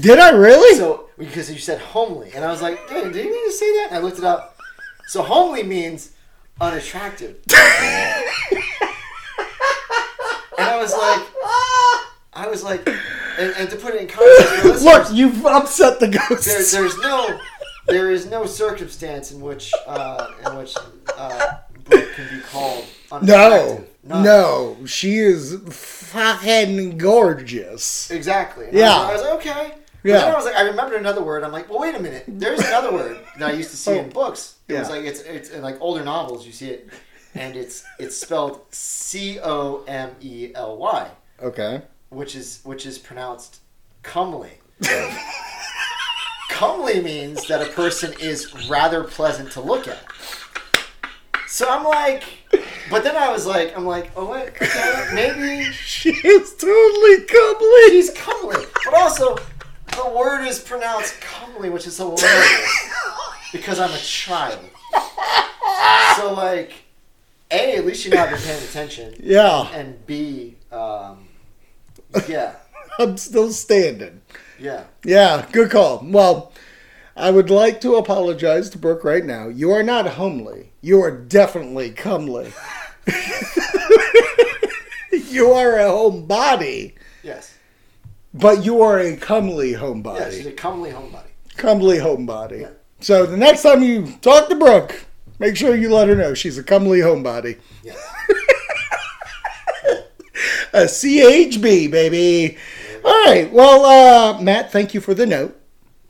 [0.00, 0.76] did I really?
[0.78, 3.70] So because you said homely, and I was like, "Dang, did you mean to say
[3.76, 4.58] that?" And I looked it up.
[5.08, 6.10] So homely means
[6.60, 7.62] unattractive, and
[10.58, 11.22] I was like,
[12.32, 12.86] I was like,
[13.38, 16.44] and, and to put it in context, Look, you've upset the ghost.
[16.46, 17.38] there, there's no,
[17.86, 20.74] there is no circumstance in which, uh, in which
[21.16, 22.84] uh, Brooke can be called
[23.22, 23.84] no.
[24.02, 24.22] None.
[24.22, 28.08] no, she is fucking gorgeous.
[28.10, 28.66] Exactly.
[28.66, 28.94] And Yeah.
[28.94, 29.74] I was, I was like, okay.
[30.02, 30.18] But Yeah.
[30.18, 31.42] then I was like, I remembered another word.
[31.42, 32.22] I'm like, well, wait a minute.
[32.28, 34.54] There's another word that I used to see in books.
[34.68, 34.92] It was Oh.
[34.92, 36.46] Like it's it's in like older novels.
[36.46, 36.88] You see it,
[37.34, 41.08] and it's it's spelled C O M E L Y,
[41.42, 41.82] Okay.
[42.10, 43.58] which is which is pronounced
[44.04, 44.52] comely.
[46.48, 49.98] comely means that a person is rather pleasant to look at.
[51.48, 52.24] So I'm like,
[52.90, 57.88] but then I was like, I'm like, oh wait, okay, maybe She is totally comely.
[57.90, 59.36] She's comely, but also
[59.96, 62.90] the word is pronounced comely, which is hilarious
[63.52, 64.58] because I'm a child.
[66.16, 66.72] So like,
[67.50, 71.28] a at least you know I've been paying attention, Yeah, and b, um,
[72.28, 72.56] yeah,
[72.98, 74.20] I'm still standing.
[74.58, 74.84] Yeah.
[75.04, 76.00] Yeah, good call.
[76.04, 76.52] Well,
[77.16, 79.48] I would like to apologize to Brooke right now.
[79.48, 80.72] You are not homely.
[80.82, 82.52] You are definitely comely.
[85.12, 86.92] you are a homebody,
[87.22, 87.54] Yes.
[88.34, 90.30] but you are a comely Yeah, homebody.
[90.32, 91.28] she's a comely homebody.
[91.56, 92.60] comely homebody.
[92.62, 92.70] Yeah.
[93.00, 95.04] So the next time you talk to Brooke,
[95.38, 97.58] make sure you let her know she's a comely homebody.
[97.82, 97.96] Yes.
[100.72, 102.58] A CHB, baby.
[103.06, 103.50] All right.
[103.52, 105.56] Well, uh, Matt, thank you for the note.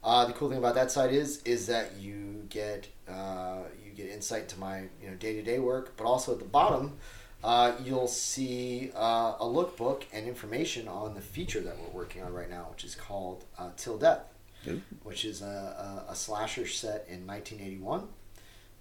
[0.02, 4.08] Uh, the cool thing about that site is is that you get uh, you get
[4.08, 6.96] insight to my you know day to day work, but also at the bottom.
[7.42, 12.32] Uh, you'll see uh, a lookbook and information on the feature that we're working on
[12.34, 14.20] right now, which is called uh, Till Death,
[14.68, 14.82] Ooh.
[15.04, 18.08] which is a, a, a slasher set in 1981.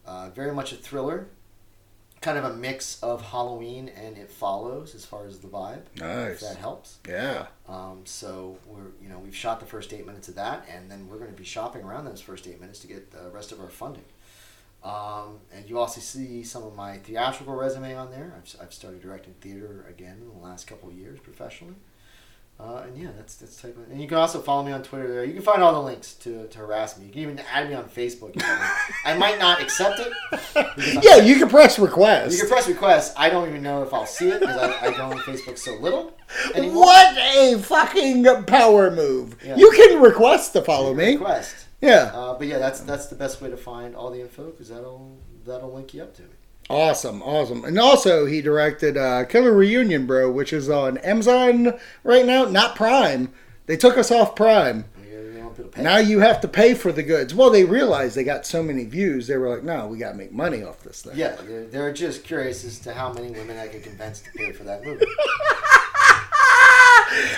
[0.05, 1.27] Uh, very much a thriller,
[2.19, 5.83] kind of a mix of Halloween and It Follows as far as the vibe.
[5.95, 6.41] If Nice.
[6.41, 6.97] that helps.
[7.07, 7.45] Yeah.
[7.67, 11.07] Um, so we're you know we've shot the first eight minutes of that, and then
[11.07, 13.61] we're going to be shopping around those first eight minutes to get the rest of
[13.61, 14.03] our funding.
[14.83, 18.33] Um, and you also see some of my theatrical resume on there.
[18.37, 21.75] I've, I've started directing theater again in the last couple of years professionally.
[22.61, 25.07] Uh, and yeah, that's that's type of, and you can also follow me on Twitter
[25.07, 25.23] there.
[25.23, 27.05] You can find all the links to, to harass me.
[27.05, 28.33] You can even add me on Facebook.
[29.05, 30.11] I might not accept it.
[30.57, 32.33] I'm- Yeah, you can press request.
[32.33, 33.13] You can press request.
[33.17, 35.75] I don't even know if I'll see it because I, I go on Facebook so
[35.75, 36.11] little
[36.53, 36.83] anymore.
[36.83, 39.37] What a fucking power move!
[39.41, 39.55] Yeah.
[39.55, 41.13] You can request to follow me.
[41.13, 41.55] Request.
[41.81, 44.69] Yeah, Uh, but yeah, that's that's the best way to find all the info because
[44.69, 46.31] that'll that'll link you up to it.
[46.69, 47.63] awesome, awesome.
[47.65, 52.75] And also, he directed uh, Killer Reunion, bro, which is on Amazon right now, not
[52.75, 53.31] Prime.
[53.65, 54.85] They took us off Prime.
[55.09, 55.83] You don't want people to pay.
[55.83, 57.33] Now you have to pay for the goods.
[57.33, 59.27] Well, they realized they got so many views.
[59.27, 61.93] They were like, "No, we got to make money off this thing." yeah, they're, they're
[61.93, 65.05] just curious as to how many women I could convince to pay for that movie.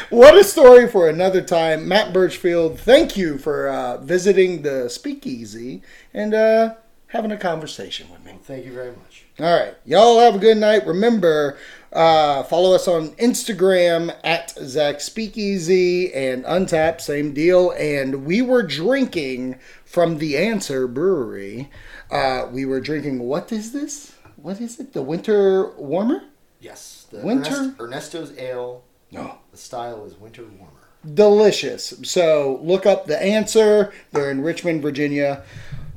[0.09, 1.87] What a story for another time.
[1.87, 5.81] Matt Burchfield, thank you for uh, visiting the speakeasy
[6.13, 6.75] and uh,
[7.07, 8.37] having a conversation with me.
[8.43, 9.25] Thank you very much.
[9.39, 9.75] All right.
[9.85, 10.85] Y'all have a good night.
[10.85, 11.57] Remember,
[11.93, 17.71] uh, follow us on Instagram at Zach Speakeasy and Untappd, same deal.
[17.71, 21.69] And we were drinking from the Answer Brewery.
[22.09, 24.13] Uh, we were drinking, what is this?
[24.35, 24.93] What is it?
[24.93, 26.23] The Winter Warmer?
[26.59, 27.53] Yes, the Winter?
[27.53, 28.83] Ernest, Ernesto's Ale.
[29.11, 29.37] No.
[29.51, 30.71] The style is winter warmer.
[31.13, 31.93] delicious.
[32.03, 33.91] So look up the answer.
[34.11, 35.43] They're in Richmond, Virginia.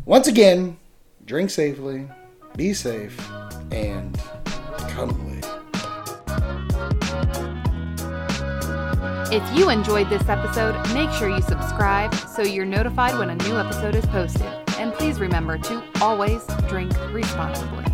[0.07, 0.77] Once again,
[1.25, 2.09] drink safely,
[2.57, 3.19] be safe,
[3.71, 4.19] and
[4.89, 5.41] come away.
[9.31, 13.57] If you enjoyed this episode, make sure you subscribe so you're notified when a new
[13.59, 14.47] episode is posted.
[14.79, 17.85] And please remember to always drink responsibly.